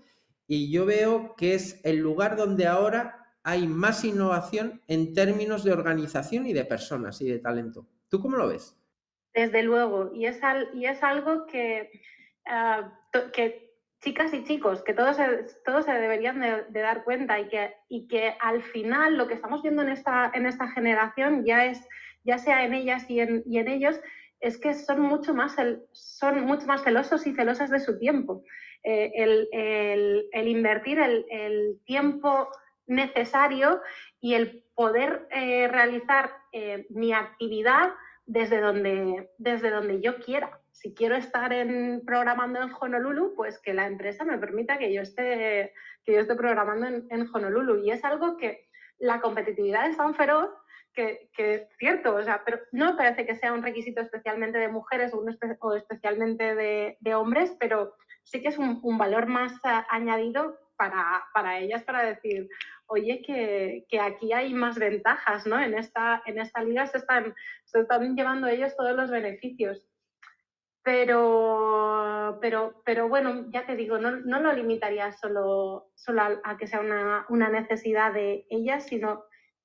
y 0.46 0.70
yo 0.70 0.86
veo 0.86 1.34
que 1.36 1.54
es 1.54 1.80
el 1.84 1.98
lugar 1.98 2.36
donde 2.36 2.66
ahora 2.66 3.19
hay 3.42 3.66
más 3.66 4.04
innovación 4.04 4.82
en 4.86 5.14
términos 5.14 5.64
de 5.64 5.72
organización 5.72 6.46
y 6.46 6.52
de 6.52 6.64
personas 6.64 7.20
y 7.20 7.28
de 7.28 7.38
talento. 7.38 7.86
¿Tú 8.08 8.20
cómo 8.20 8.36
lo 8.36 8.48
ves? 8.48 8.76
Desde 9.32 9.62
luego, 9.62 10.10
y 10.12 10.26
es, 10.26 10.40
y 10.74 10.86
es 10.86 11.02
algo 11.02 11.46
que, 11.46 11.90
ah, 12.46 12.92
que 13.32 13.70
chicas 14.00 14.32
y 14.34 14.44
chicos, 14.44 14.82
que 14.82 14.94
todos 14.94 15.16
todos 15.64 15.84
se 15.84 15.92
deberían 15.92 16.40
de, 16.40 16.80
dar 16.80 17.04
cuenta 17.04 17.38
y 17.38 17.48
que, 17.48 17.74
y 17.88 18.08
que 18.08 18.34
al 18.40 18.62
final 18.62 19.16
lo 19.16 19.28
que 19.28 19.34
estamos 19.34 19.62
viendo 19.62 19.82
en 19.82 19.90
esta, 19.90 20.30
en 20.34 20.46
esta 20.46 20.68
generación, 20.68 21.44
ya, 21.44 21.66
es, 21.66 21.86
ya 22.24 22.38
sea 22.38 22.64
en 22.64 22.74
ellas 22.74 23.08
y 23.08 23.20
en, 23.20 23.42
y 23.46 23.58
en 23.58 23.68
ellos, 23.68 24.00
es 24.40 24.58
que 24.58 24.74
son 24.74 25.00
mucho, 25.00 25.34
más 25.34 25.54
son 25.92 26.44
mucho 26.44 26.66
más 26.66 26.82
celosos 26.82 27.26
y 27.26 27.34
celosas 27.34 27.70
de 27.70 27.78
su 27.78 27.98
tiempo. 27.98 28.42
Eh, 28.82 29.12
el, 29.14 29.48
el, 29.52 30.28
el, 30.32 30.48
invertir 30.48 30.98
el, 30.98 31.26
el, 31.30 31.78
tiempo 31.84 32.48
necesario 32.86 33.80
y 34.20 34.34
el 34.34 34.64
poder 34.74 35.26
eh, 35.30 35.68
realizar 35.68 36.30
eh, 36.52 36.86
mi 36.90 37.12
actividad 37.12 37.92
desde 38.26 38.60
donde, 38.60 39.30
desde 39.38 39.70
donde 39.70 40.00
yo 40.00 40.18
quiera. 40.18 40.60
Si 40.72 40.94
quiero 40.94 41.16
estar 41.16 41.52
en, 41.52 42.02
programando 42.06 42.62
en 42.62 42.70
Honolulu, 42.72 43.34
pues 43.34 43.58
que 43.58 43.74
la 43.74 43.86
empresa 43.86 44.24
me 44.24 44.38
permita 44.38 44.78
que 44.78 44.92
yo 44.92 45.02
esté, 45.02 45.74
que 46.04 46.14
yo 46.14 46.20
esté 46.20 46.34
programando 46.34 46.86
en, 46.86 47.28
Honolulu. 47.32 47.84
Y 47.84 47.90
es 47.90 48.04
algo 48.04 48.36
que 48.36 48.68
la 48.98 49.20
competitividad 49.20 49.88
es 49.88 49.96
tan 49.96 50.14
feroz 50.14 50.48
que, 50.94 51.30
que 51.36 51.68
cierto, 51.78 52.14
o 52.14 52.22
sea, 52.22 52.42
pero 52.44 52.60
no 52.72 52.92
me 52.92 52.96
parece 52.96 53.26
que 53.26 53.36
sea 53.36 53.52
un 53.52 53.62
requisito 53.62 54.00
especialmente 54.00 54.58
de 54.58 54.68
mujeres 54.68 55.12
o, 55.12 55.76
especialmente 55.76 56.54
de, 56.54 57.14
hombres, 57.14 57.54
pero 57.60 57.94
sí 58.22 58.40
que 58.40 58.48
es 58.48 58.58
un 58.58 58.98
valor 58.98 59.26
más 59.26 59.52
añadido 59.88 60.56
para, 60.80 61.22
para, 61.34 61.58
ellas 61.58 61.82
para 61.82 62.02
decir, 62.02 62.48
oye, 62.86 63.20
que, 63.20 64.00
aquí 64.00 64.32
hay 64.32 64.54
más 64.54 64.78
ventajas, 64.78 65.46
¿no? 65.46 65.60
En 65.60 65.74
esta, 65.74 66.22
en 66.24 66.38
esta 66.38 66.62
liga 66.62 66.86
se 66.86 66.96
están, 66.96 67.34
se 67.66 67.80
están 67.80 68.16
llevando 68.16 68.46
ellos 68.46 68.74
todos 68.74 68.96
los 68.96 69.10
beneficios. 69.10 69.86
Pero, 70.82 72.38
pero, 72.40 72.80
pero 72.86 73.10
bueno, 73.10 73.44
ya 73.50 73.66
te 73.66 73.76
digo, 73.76 73.98
no, 73.98 74.12
no 74.12 74.40
lo 74.40 74.54
limitaría 74.54 75.12
solo, 75.12 75.90
solo 75.94 76.22
a, 76.42 76.56
que 76.56 76.66
sea 76.66 76.80
una, 76.80 77.26
una, 77.28 77.50
necesidad 77.50 78.14
de 78.14 78.46
ellas, 78.48 78.86
sino 78.86 79.24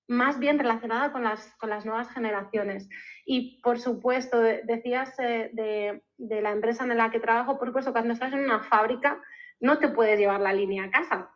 más 0.09 0.37
bien 0.37 0.59
relacionada 0.59 1.13
con 1.13 1.23
las, 1.23 1.55
con 1.55 1.69
las 1.69 1.85
nuevas 1.85 2.11
generaciones. 2.11 2.89
Y 3.25 3.61
por 3.61 3.79
supuesto, 3.79 4.41
decías 4.41 5.17
eh, 5.19 5.49
de, 5.53 6.03
de, 6.17 6.41
la 6.41 6.51
empresa 6.51 6.83
en 6.83 6.97
la 6.97 7.09
que 7.09 7.21
trabajo, 7.21 7.57
por 7.57 7.69
supuesto, 7.69 7.93
cuando 7.93 8.11
estás 8.11 8.33
en 8.33 8.43
una 8.43 8.59
fábrica 8.59 9.21
no 9.59 9.79
te 9.79 9.89
puedes 9.89 10.19
llevar 10.19 10.41
la 10.41 10.53
línea 10.53 10.85
a 10.85 10.91
casa. 10.91 11.31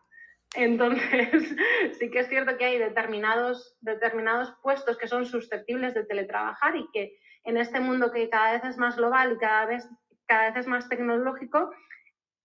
Entonces, 0.55 1.55
sí 1.99 2.09
que 2.09 2.19
es 2.19 2.27
cierto 2.27 2.57
que 2.57 2.65
hay 2.65 2.77
determinados, 2.77 3.77
determinados 3.81 4.53
puestos 4.61 4.97
que 4.97 5.07
son 5.07 5.25
susceptibles 5.25 5.93
de 5.93 6.05
teletrabajar 6.05 6.75
y 6.75 6.87
que 6.91 7.17
en 7.43 7.57
este 7.57 7.79
mundo 7.79 8.11
que 8.11 8.29
cada 8.29 8.53
vez 8.53 8.63
es 8.63 8.77
más 8.77 8.97
global 8.97 9.33
y 9.33 9.37
cada 9.37 9.65
vez, 9.65 9.87
cada 10.27 10.49
vez 10.49 10.57
es 10.57 10.67
más 10.67 10.89
tecnológico, 10.89 11.71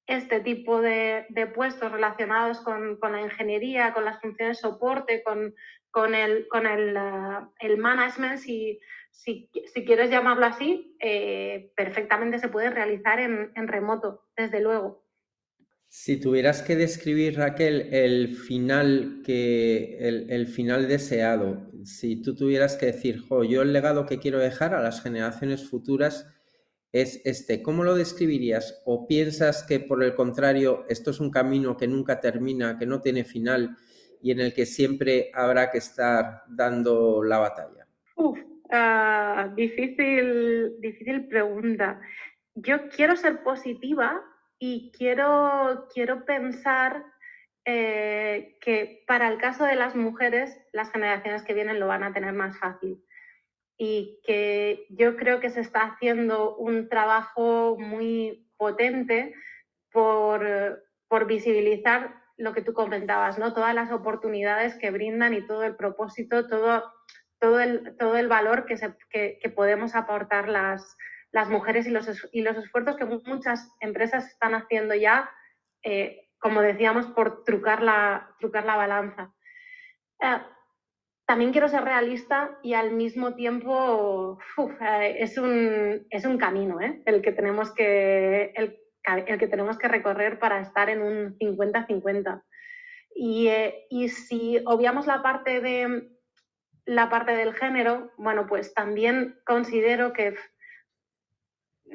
este 0.07 0.41
tipo 0.41 0.83
de, 0.83 1.27
de 1.31 1.47
puestos 1.47 1.91
relacionados 1.91 2.61
con, 2.61 2.99
con, 2.99 3.13
la 3.13 3.23
ingeniería, 3.23 3.95
con 3.95 4.05
las 4.05 4.21
funciones 4.21 4.59
de 4.59 4.69
soporte, 4.69 5.23
con, 5.23 5.55
con 5.91 6.15
el, 6.15 6.47
con 6.49 6.67
el, 6.67 6.95
uh, 6.95 7.51
el 7.59 7.79
management, 7.79 8.39
si, 8.39 8.81
si, 9.11 9.49
quieres 9.87 10.11
llamarlo 10.11 10.45
así, 10.45 10.95
eh, 11.01 11.73
perfectamente 11.75 12.39
se 12.39 12.49
puede 12.49 12.69
realizar 12.69 13.19
en 13.19 13.69
remoto, 13.69 14.27
desde 14.37 14.61
luego. 14.61 15.04
Si 15.97 16.19
tuvieras 16.19 16.61
que 16.61 16.75
describir, 16.75 17.37
Raquel, 17.37 17.95
el 17.95 18.35
final, 18.35 19.23
que, 19.25 19.97
el, 20.01 20.29
el, 20.29 20.49
final 20.49 20.89
deseado, 20.89 21.71
si 21.85 22.21
tú 22.21 22.35
tuvieras 22.35 22.77
que 22.77 22.87
decir, 22.87 23.21
jo, 23.21 23.45
yo 23.45 23.63
el 23.63 23.73
legado 23.73 24.05
que 24.05 24.19
quiero 24.19 24.41
dejar 24.41 24.75
a 24.75 24.83
las 24.83 25.01
generaciones 25.01 25.71
futuras 25.71 26.27
es 26.91 27.23
este, 27.25 27.63
¿cómo 27.63 27.85
lo 27.85 27.95
describirías? 27.95 28.83
¿O 28.85 29.07
piensas 29.07 29.63
que 29.63 29.79
por 29.79 30.03
el 30.03 30.17
contrario, 30.17 30.85
esto 30.89 31.13
es 31.13 31.21
un 31.21 31.31
camino 31.31 31.77
que 31.77 31.87
nunca 31.87 32.21
termina, 32.21 32.77
que 32.77 32.87
no 32.87 33.01
tiene 33.01 33.23
final 33.23 33.77
y 34.21 34.33
en 34.33 34.41
el 34.41 34.53
que 34.53 34.67
siempre 34.67 35.31
habrá 35.33 35.71
que 35.71 35.79
estar 35.79 36.43
dando 36.49 37.23
la 37.23 37.39
batalla? 37.39 37.87
Uf, 38.17 38.37
uh, 38.41 39.55
difícil, 39.55 40.75
difícil 40.81 41.29
pregunta. 41.29 42.01
Yo 42.57 42.89
quiero 42.89 43.17
ser 43.17 43.45
positiva 43.45 44.21
y 44.59 44.93
quiero, 44.97 45.89
quiero 45.93 46.25
pensar 46.25 47.05
eh, 47.65 48.59
que 48.61 49.05
para 49.07 49.29
el 49.29 49.39
caso 49.39 49.65
de 49.65 49.75
las 49.75 49.95
mujeres, 49.95 50.59
las 50.73 50.91
generaciones 50.91 51.43
que 51.43 51.55
vienen 51.55 51.81
lo 51.81 51.87
van 51.87 52.03
a 52.03 52.13
tener 52.13 52.33
más 52.33 52.59
fácil. 52.59 53.03
Y 53.77 54.21
que 54.25 54.87
yo 54.91 55.17
creo 55.17 55.41
que 55.41 55.51
se 55.51 55.61
está 55.61 55.83
haciendo 55.83 56.57
un 56.57 56.89
trabajo 56.89 57.77
muy 57.79 58.49
potente 58.57 59.35
por, 59.91 60.85
por 61.09 61.27
visibilizar 61.27 62.15
lo 62.37 62.53
que 62.53 62.63
tú 62.63 62.73
comentabas, 62.73 63.39
¿no? 63.39 63.53
Todas 63.55 63.75
las 63.75 63.91
oportunidades 63.91 64.77
que 64.77 64.91
brindan 64.91 65.35
y 65.35 65.47
todo 65.47 65.65
el 65.65 65.77
propósito, 65.77 66.47
todo, 66.47 66.93
todo, 67.41 67.61
el, 67.61 67.97
todo 67.97 68.17
el 68.17 68.29
valor 68.29 68.67
que, 68.67 68.77
que 69.41 69.51
podemos 69.51 69.95
aportar 69.95 70.49
las, 70.49 70.97
las 71.35 71.51
mujeres 71.51 71.85
y 71.89 71.91
los, 71.91 72.29
y 72.33 72.43
los 72.43 72.57
esfuerzos 72.57 72.97
que 72.97 73.05
muchas 73.05 73.69
empresas 73.81 74.25
están 74.29 74.55
haciendo 74.55 74.95
ya, 74.95 75.29
eh, 75.83 76.29
como 76.39 76.61
decíamos, 76.61 77.07
por 77.09 77.43
trucar 77.43 77.83
la, 77.83 78.31
trucar 78.39 78.65
la 78.65 78.77
balanza. 78.77 79.35
Eh, 80.21 80.39
también 81.27 81.51
quiero 81.51 81.69
ser 81.69 81.83
realista 81.83 82.57
y 82.63 82.75
al 82.75 82.93
mismo 82.93 83.35
tiempo 83.35 84.39
eh, 84.81 85.17
es, 85.19 85.37
un, 85.37 86.07
es, 86.09 86.25
un, 86.25 86.39
camino 86.39 86.81
¿eh? 86.81 87.03
el, 87.05 87.21
que 87.21 87.33
tenemos 87.33 87.75
que, 87.75 88.53
el, 88.55 88.79
el, 89.27 89.39
que 89.39 89.49
tenemos 89.49 89.77
que 89.77 89.89
recorrer 89.89 90.39
para 90.39 90.61
estar 90.61 90.89
en 90.89 91.03
un 91.03 91.37
50-50. 91.39 92.45
Y, 93.17 93.49
eh, 93.49 93.87
y, 93.91 94.09
si 94.09 94.63
obviamos 94.67 95.09
la 95.09 95.21
parte, 95.21 95.61
de, 95.61 96.11
la 96.85 97.11
parte 97.11 97.33
del 97.33 97.55
género, 97.55 98.13
bueno, 98.19 98.47
pues 98.47 98.73
también 98.73 99.41
considero 99.45 100.13
que 100.13 100.37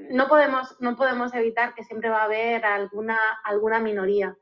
no 0.10 0.28
podemos, 0.28 0.76
no 0.80 0.96
podemos 0.96 1.34
evitar 1.34 1.74
que 1.76 1.84
siempre 1.84 2.10
va 2.10 2.22
a 2.22 2.26
haber 2.26 2.66
alguna, 2.66 3.18
alguna 3.44 3.80
minoría. 3.80 4.36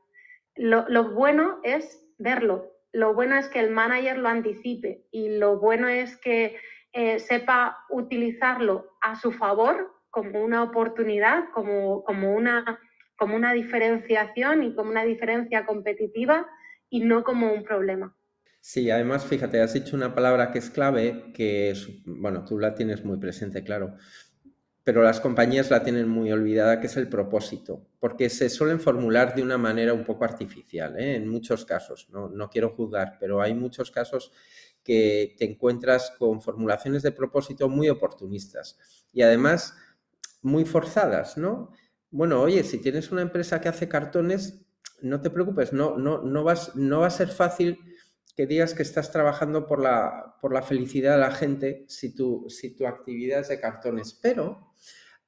Lo, 0.54 0.88
lo, 0.88 1.10
bueno 1.12 1.60
es 1.62 2.06
verlo, 2.18 2.72
lo 2.92 3.14
bueno 3.14 3.36
es 3.36 3.48
que 3.48 3.60
el 3.60 3.70
manager 3.70 4.18
lo 4.18 4.28
anticipe 4.28 5.06
y 5.10 5.38
lo 5.38 5.58
bueno 5.58 5.88
es 5.88 6.16
que 6.16 6.56
eh, 6.92 7.18
sepa 7.20 7.84
utilizarlo 7.90 8.90
a 9.00 9.14
su 9.14 9.32
favor 9.32 9.94
como 10.10 10.42
una 10.42 10.62
oportunidad, 10.62 11.50
como, 11.52 12.02
como, 12.02 12.34
una, 12.34 12.80
como 13.16 13.36
una 13.36 13.52
diferenciación 13.52 14.64
y 14.64 14.74
como 14.74 14.90
una 14.90 15.04
diferencia 15.04 15.66
competitiva 15.66 16.46
y 16.88 17.00
no 17.00 17.24
como 17.24 17.52
un 17.52 17.62
problema. 17.62 18.16
Sí, 18.60 18.90
además, 18.90 19.26
fíjate, 19.26 19.60
has 19.60 19.74
dicho 19.74 19.94
una 19.94 20.14
palabra 20.14 20.50
que 20.50 20.58
es 20.58 20.70
clave, 20.70 21.32
que, 21.34 21.74
bueno, 22.04 22.44
tú 22.44 22.58
la 22.58 22.74
tienes 22.74 23.04
muy 23.04 23.18
presente, 23.18 23.62
claro, 23.62 23.94
pero 24.88 25.02
las 25.02 25.20
compañías 25.20 25.70
la 25.70 25.82
tienen 25.82 26.08
muy 26.08 26.32
olvidada, 26.32 26.80
que 26.80 26.86
es 26.86 26.96
el 26.96 27.10
propósito, 27.10 27.86
porque 28.00 28.30
se 28.30 28.48
suelen 28.48 28.80
formular 28.80 29.34
de 29.34 29.42
una 29.42 29.58
manera 29.58 29.92
un 29.92 30.02
poco 30.02 30.24
artificial, 30.24 30.98
¿eh? 30.98 31.16
en 31.16 31.28
muchos 31.28 31.66
casos, 31.66 32.08
¿no? 32.10 32.30
no 32.30 32.48
quiero 32.48 32.70
juzgar, 32.70 33.18
pero 33.20 33.42
hay 33.42 33.52
muchos 33.52 33.90
casos 33.90 34.32
que 34.82 35.34
te 35.36 35.44
encuentras 35.44 36.10
con 36.18 36.40
formulaciones 36.40 37.02
de 37.02 37.12
propósito 37.12 37.68
muy 37.68 37.90
oportunistas 37.90 38.78
y 39.12 39.20
además 39.20 39.76
muy 40.40 40.64
forzadas, 40.64 41.36
¿no? 41.36 41.70
Bueno, 42.10 42.40
oye, 42.40 42.64
si 42.64 42.78
tienes 42.78 43.12
una 43.12 43.20
empresa 43.20 43.60
que 43.60 43.68
hace 43.68 43.90
cartones, 43.90 44.64
no 45.02 45.20
te 45.20 45.28
preocupes, 45.28 45.74
no, 45.74 45.98
no, 45.98 46.22
no, 46.22 46.44
vas, 46.44 46.74
no 46.76 47.00
va 47.00 47.08
a 47.08 47.10
ser 47.10 47.28
fácil 47.28 47.78
que 48.38 48.46
digas 48.46 48.72
que 48.72 48.84
estás 48.84 49.10
trabajando 49.10 49.66
por 49.66 49.82
la, 49.82 50.36
por 50.40 50.54
la 50.54 50.62
felicidad 50.62 51.14
de 51.14 51.22
la 51.22 51.32
gente 51.32 51.84
si 51.88 52.14
tu, 52.14 52.48
si 52.48 52.70
tu 52.70 52.86
actividad 52.86 53.40
es 53.40 53.48
de 53.48 53.58
cartones. 53.58 54.12
Pero 54.12 54.74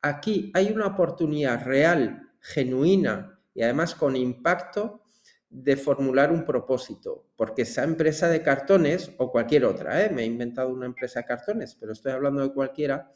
aquí 0.01 0.53
hay 0.55 0.71
una 0.71 0.87
oportunidad 0.87 1.65
real, 1.65 2.31
genuina 2.39 3.41
y 3.53 3.63
además 3.63 3.97
con 3.97 4.15
impacto 4.15 5.03
de 5.49 5.77
formular 5.77 6.31
un 6.31 6.45
propósito, 6.45 7.33
porque 7.35 7.63
esa 7.63 7.83
empresa 7.83 8.29
de 8.29 8.43
cartones 8.43 9.11
o 9.19 9.33
cualquier 9.33 9.65
otra, 9.65 10.05
¿eh? 10.05 10.11
me 10.11 10.23
he 10.23 10.27
inventado 10.27 10.69
una 10.69 10.87
empresa 10.87 11.19
de 11.19 11.27
cartones, 11.27 11.75
pero 11.75 11.91
estoy 11.95 12.13
hablando 12.13 12.43
de 12.43 12.55
cualquiera, 12.55 13.13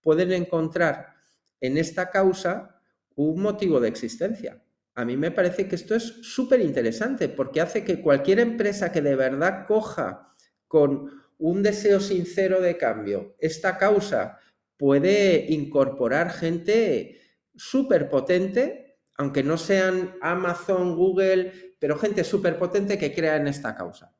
pueden 0.00 0.32
encontrar 0.32 1.14
en 1.60 1.78
esta 1.78 2.10
causa 2.10 2.82
un 3.14 3.40
motivo 3.40 3.78
de 3.78 3.86
existencia 3.86 4.60
a 4.98 5.04
mí 5.04 5.16
me 5.16 5.30
parece 5.30 5.68
que 5.68 5.76
esto 5.76 5.94
es 5.94 6.02
súper 6.22 6.60
interesante 6.60 7.28
porque 7.28 7.60
hace 7.60 7.84
que 7.84 8.02
cualquier 8.02 8.40
empresa 8.40 8.90
que 8.90 9.00
de 9.00 9.14
verdad 9.14 9.64
coja 9.64 10.34
con 10.66 11.22
un 11.38 11.62
deseo 11.62 12.00
sincero 12.00 12.60
de 12.60 12.76
cambio 12.76 13.36
esta 13.38 13.78
causa 13.78 14.40
puede 14.76 15.46
incorporar 15.50 16.30
gente 16.30 17.20
súper 17.54 18.10
potente, 18.10 18.98
aunque 19.16 19.44
no 19.44 19.56
sean 19.56 20.16
Amazon, 20.20 20.96
Google, 20.96 21.76
pero 21.78 21.96
gente 21.96 22.24
súper 22.24 22.58
potente 22.58 22.98
que 22.98 23.14
crea 23.14 23.36
en 23.36 23.46
esta 23.46 23.76
causa. 23.76 24.12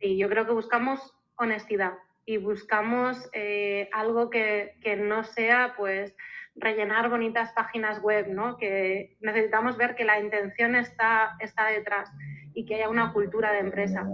Sí, 0.00 0.18
yo 0.18 0.28
creo 0.28 0.46
que 0.46 0.52
buscamos 0.52 1.14
honestidad 1.36 1.92
y 2.26 2.38
buscamos 2.38 3.30
eh, 3.32 3.88
algo 3.92 4.30
que, 4.30 4.78
que 4.82 4.96
no 4.96 5.22
sea 5.22 5.74
pues 5.76 6.12
rellenar 6.60 7.08
bonitas 7.08 7.52
páginas 7.52 8.00
web, 8.02 8.28
¿no? 8.28 8.56
Que 8.56 9.16
necesitamos 9.20 9.76
ver 9.76 9.94
que 9.94 10.04
la 10.04 10.20
intención 10.20 10.74
está, 10.74 11.36
está 11.40 11.66
detrás 11.66 12.10
y 12.54 12.64
que 12.64 12.76
haya 12.76 12.88
una 12.88 13.12
cultura 13.12 13.52
de 13.52 13.60
empresa. 13.60 14.06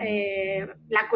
Eh, 0.00 0.68
la 0.88 1.08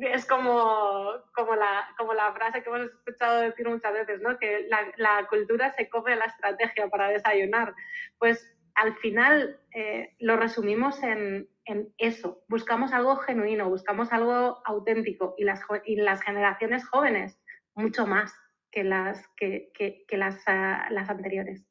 es 0.00 0.24
como, 0.26 1.12
como, 1.34 1.54
la, 1.54 1.88
como 1.98 2.14
la 2.14 2.32
frase 2.32 2.62
que 2.62 2.70
hemos 2.70 2.90
escuchado 2.90 3.40
decir 3.40 3.68
muchas 3.68 3.92
veces, 3.92 4.20
¿no? 4.22 4.38
Que 4.38 4.66
la, 4.68 4.80
la 4.96 5.26
cultura 5.28 5.74
se 5.76 5.88
come 5.88 6.16
la 6.16 6.24
estrategia 6.24 6.88
para 6.88 7.08
desayunar. 7.08 7.74
Pues 8.18 8.56
al 8.74 8.96
final 8.96 9.60
eh, 9.74 10.14
lo 10.18 10.36
resumimos 10.36 11.02
en, 11.02 11.48
en, 11.64 11.92
eso. 11.98 12.42
Buscamos 12.48 12.92
algo 12.92 13.16
genuino, 13.16 13.68
buscamos 13.68 14.12
algo 14.12 14.62
auténtico 14.64 15.34
y 15.36 15.44
las, 15.44 15.60
y 15.84 15.96
las 15.96 16.22
generaciones 16.22 16.88
jóvenes 16.88 17.38
mucho 17.74 18.06
más 18.06 18.34
que 18.70 18.84
las, 18.84 19.22
que, 19.36 19.72
que, 19.76 20.16
las, 20.16 20.36
uh, 20.46 20.92
las 20.92 21.08
anteriores. 21.08 21.64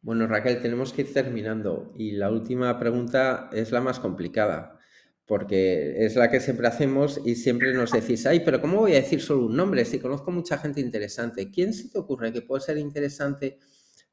Bueno, 0.00 0.26
Raquel, 0.26 0.62
tenemos 0.62 0.92
que 0.92 1.02
ir 1.02 1.12
terminando 1.12 1.92
y 1.96 2.12
la 2.12 2.30
última 2.30 2.78
pregunta 2.78 3.50
es 3.52 3.72
la 3.72 3.80
más 3.80 3.98
complicada, 3.98 4.78
porque 5.24 6.04
es 6.04 6.14
la 6.14 6.30
que 6.30 6.38
siempre 6.38 6.68
hacemos 6.68 7.20
y 7.24 7.34
siempre 7.34 7.74
nos 7.74 7.90
decís, 7.90 8.24
ay, 8.26 8.40
pero 8.40 8.60
¿cómo 8.60 8.78
voy 8.78 8.92
a 8.92 8.96
decir 8.96 9.20
solo 9.20 9.46
un 9.46 9.56
nombre 9.56 9.84
si 9.84 9.98
conozco 9.98 10.30
mucha 10.30 10.58
gente 10.58 10.80
interesante? 10.80 11.50
¿Quién 11.50 11.72
se 11.72 11.88
te 11.88 11.98
ocurre 11.98 12.32
que 12.32 12.42
puede 12.42 12.60
ser 12.60 12.78
interesante 12.78 13.58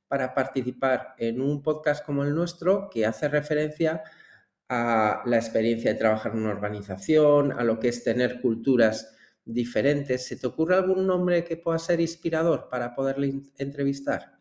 para 0.08 0.34
participar 0.34 1.14
en 1.18 1.42
un 1.42 1.62
podcast 1.62 2.06
como 2.06 2.24
el 2.24 2.34
nuestro 2.34 2.90
que 2.90 3.06
hace 3.06 3.28
referencia 3.28 4.02
a 4.70 5.22
la 5.26 5.38
experiencia 5.38 5.94
de 5.94 6.00
trabajar 6.00 6.32
en 6.32 6.40
una 6.40 6.52
organización, 6.52 7.52
a 7.52 7.64
lo 7.64 7.80
que 7.80 7.90
es 7.90 8.04
tener 8.04 8.42
culturas 8.42 9.13
diferentes. 9.46 10.28
¿Se 10.28 10.38
te 10.38 10.48
ocurre 10.48 10.76
algún 10.76 11.06
nombre 11.06 11.44
que 11.44 11.58
pueda 11.58 11.80
ser 11.80 12.00
inspirador 12.00 12.70
para 12.70 12.94
poderle 12.94 13.34
entrevistar? 13.58 14.40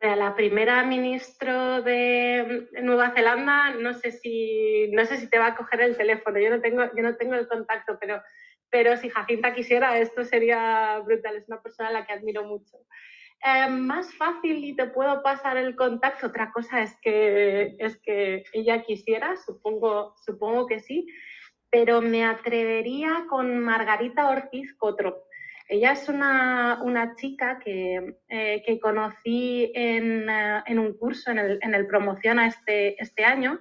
La 0.00 0.36
primera 0.36 0.84
ministra 0.84 1.80
de 1.80 2.68
Nueva 2.82 3.10
Zelanda, 3.10 3.74
no 3.74 3.94
sé 3.94 4.12
si 4.12 4.88
no 4.92 5.04
sé 5.04 5.16
si 5.16 5.28
te 5.28 5.38
va 5.38 5.48
a 5.48 5.56
coger 5.56 5.80
el 5.80 5.96
teléfono. 5.96 6.38
Yo 6.38 6.50
no 6.50 6.60
tengo 6.60 6.84
yo 6.96 7.02
no 7.02 7.16
tengo 7.16 7.34
el 7.34 7.48
contacto, 7.48 7.98
pero 8.00 8.22
pero 8.70 8.96
si 8.96 9.08
Jacinta 9.08 9.54
quisiera, 9.54 9.98
esto 9.98 10.24
sería 10.24 11.00
brutal. 11.04 11.36
Es 11.36 11.48
una 11.48 11.62
persona 11.62 11.88
a 11.88 11.92
la 11.92 12.06
que 12.06 12.12
admiro 12.12 12.44
mucho. 12.44 12.78
Eh, 13.44 13.68
más 13.70 14.12
fácil 14.14 14.64
y 14.64 14.74
te 14.74 14.86
puedo 14.86 15.22
pasar 15.22 15.56
el 15.56 15.76
contacto. 15.76 16.26
Otra 16.26 16.50
cosa 16.52 16.82
es 16.82 16.96
que, 17.00 17.76
es 17.78 17.98
que 17.98 18.44
ella 18.52 18.82
quisiera, 18.82 19.36
supongo, 19.36 20.14
supongo 20.24 20.66
que 20.66 20.80
sí, 20.80 21.06
pero 21.70 22.00
me 22.00 22.24
atrevería 22.24 23.26
con 23.28 23.58
Margarita 23.60 24.28
Ortiz 24.28 24.74
Cotro. 24.74 25.24
Ella 25.68 25.92
es 25.92 26.08
una, 26.08 26.80
una 26.82 27.14
chica 27.16 27.58
que, 27.58 28.16
eh, 28.28 28.62
que 28.64 28.80
conocí 28.80 29.70
en, 29.74 30.28
eh, 30.28 30.62
en, 30.66 30.78
un 30.78 30.94
curso 30.94 31.30
en 31.30 31.38
el, 31.38 31.58
en 31.62 31.74
el 31.74 31.86
Promociona 31.86 32.46
este, 32.46 33.00
este 33.02 33.24
año. 33.24 33.58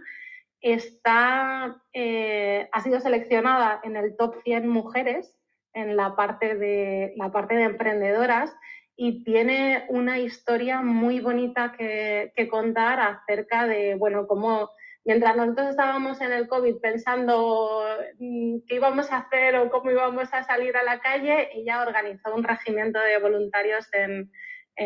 Está, 0.61 1.65
ha 1.65 2.81
sido 2.81 2.99
seleccionada 2.99 3.79
en 3.83 3.95
el 3.95 4.15
top 4.17 4.41
100 4.43 4.67
mujeres 4.67 5.37
en 5.77 5.95
la 5.95 6.15
parte 6.15 6.55
de, 6.55 7.13
la 7.15 7.31
parte 7.31 7.55
de 7.55 7.63
emprendedoras 7.63 8.55
y 8.95 9.23
tiene 9.23 9.85
una 9.89 10.17
historia 10.17 10.81
muy 10.81 11.19
bonita 11.19 11.73
que, 11.77 12.31
contar 12.49 12.99
acerca 12.99 13.67
de, 13.67 13.93
bueno, 13.93 14.25
cómo 14.25 14.71
mientras 15.07 15.35
nosotros 15.37 15.69
estábamos 15.69 16.21
en 16.21 16.33
el 16.33 16.47
COVID 16.47 16.75
pensando 16.81 17.81
mm, 18.19 18.57
qué 18.67 18.75
íbamos 18.75 19.11
a 19.11 19.19
hacer 19.19 19.55
o 19.55 19.69
cómo 19.71 19.89
íbamos 19.89 20.31
a 20.33 20.43
salir 20.43 20.75
a 20.77 20.83
la 20.83 20.99
calle, 20.99 21.49
ella 21.53 21.81
organizó 21.81 22.35
un 22.35 22.43
regimiento 22.43 22.99
de 22.99 23.17
voluntarios 23.17 23.87
en, 23.93 24.29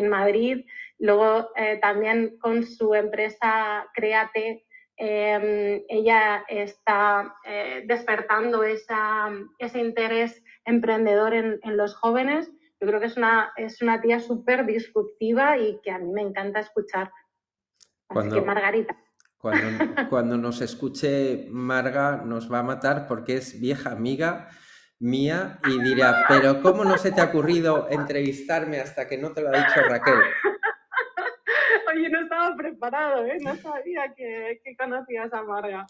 Madrid. 0.10 0.66
Luego 1.00 1.50
eh, 1.58 1.78
también 1.82 2.38
con 2.40 2.64
su 2.64 2.96
empresa 2.96 3.86
Créate, 3.94 4.64
em, 4.96 5.84
ella 5.90 6.46
está 6.48 7.36
eh, 7.44 7.84
despertando 7.86 8.64
ese 8.64 9.80
interés 9.80 10.42
emprendedor 10.64 11.34
en, 11.34 11.60
en 11.64 11.76
los 11.76 11.94
jóvenes 11.96 12.50
yo 12.80 12.88
creo 12.88 13.00
que 13.00 13.06
es 13.06 13.18
una, 13.18 13.54
es 13.58 13.82
una 13.84 14.02
tía 14.02 14.20
súper 14.20 14.66
disruptiva 14.66 15.58
y 15.58 15.80
que 15.84 15.92
a 15.92 16.00
mí 16.00 16.12
me 16.12 16.22
encanta 16.22 16.62
escuchar. 16.62 17.12
Así 18.10 18.30
que 18.30 18.42
Margarita. 18.42 18.98
Cuando, 19.41 20.38
nos 20.38 20.62
escuche 20.62 21.47
Marga 21.49 22.17
nos 22.17 22.51
va 22.51 22.60
a 22.60 22.63
matar 22.63 23.08
porque 23.08 23.38
es 23.38 23.60
vieja 23.60 23.91
amiga 23.91 24.49
mía 24.99 25.60
y 25.67 25.82
dirá, 25.82 26.25
pero 26.27 26.62
¿cómo 26.62 26.86
no 26.86 26.95
se 26.97 27.12
te 27.12 27.21
ha 27.21 27.25
ocurrido 27.25 27.88
entrevistarme 27.89 28.80
hasta 28.80 29.08
que 29.08 29.17
no 29.17 29.32
te 29.32 29.41
lo 29.41 29.49
ha 29.49 29.58
dicho 29.58 29.82
Raquel? 29.89 30.19
Oye, 31.91 32.10
no 32.10 32.21
estaba 32.21 32.56
preparado, 32.56 33.25
¿eh? 33.25 33.38
no 33.41 33.56
sabía 33.56 34.13
que, 34.15 34.62
conocías 34.77 35.34
a 35.34 35.41
Marga. 35.41 35.88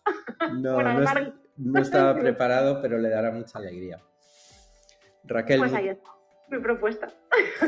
No, 0.53 0.81
no, 0.81 1.79
estaba 1.79 2.15
preparado, 2.19 2.81
pero 2.81 2.97
le 2.97 3.09
dará 3.09 3.31
mucha 3.31 3.59
alegría. 3.59 3.99
Raquel, 5.25 5.59
pues 5.59 5.73
ahí 5.73 5.89
está 5.89 6.20
mi 6.51 6.59
propuesta. 6.59 7.07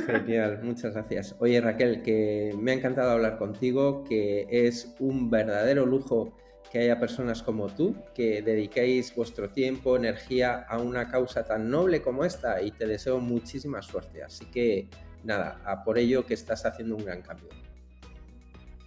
Genial, 0.05 0.59
muchas 0.61 0.93
gracias. 0.93 1.35
Oye 1.39 1.59
Raquel, 1.61 2.03
que 2.03 2.53
me 2.59 2.71
ha 2.71 2.75
encantado 2.75 3.11
hablar 3.11 3.37
contigo, 3.37 4.03
que 4.03 4.47
es 4.49 4.95
un 4.99 5.29
verdadero 5.29 5.85
lujo 5.85 6.37
que 6.71 6.79
haya 6.79 6.99
personas 6.99 7.43
como 7.43 7.67
tú 7.67 7.95
que 8.15 8.41
dediquéis 8.41 9.15
vuestro 9.15 9.49
tiempo, 9.49 9.95
energía 9.95 10.65
a 10.67 10.79
una 10.79 11.07
causa 11.07 11.45
tan 11.45 11.69
noble 11.69 12.01
como 12.01 12.25
esta 12.25 12.61
y 12.61 12.71
te 12.71 12.87
deseo 12.87 13.19
muchísima 13.19 13.81
suerte. 13.81 14.23
Así 14.23 14.45
que 14.45 14.89
nada, 15.23 15.61
a 15.65 15.83
por 15.83 15.97
ello 15.97 16.25
que 16.25 16.33
estás 16.33 16.65
haciendo 16.65 16.95
un 16.95 17.05
gran 17.05 17.21
cambio. 17.21 17.49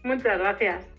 Muchas 0.02 0.38
gracias. 0.38 0.95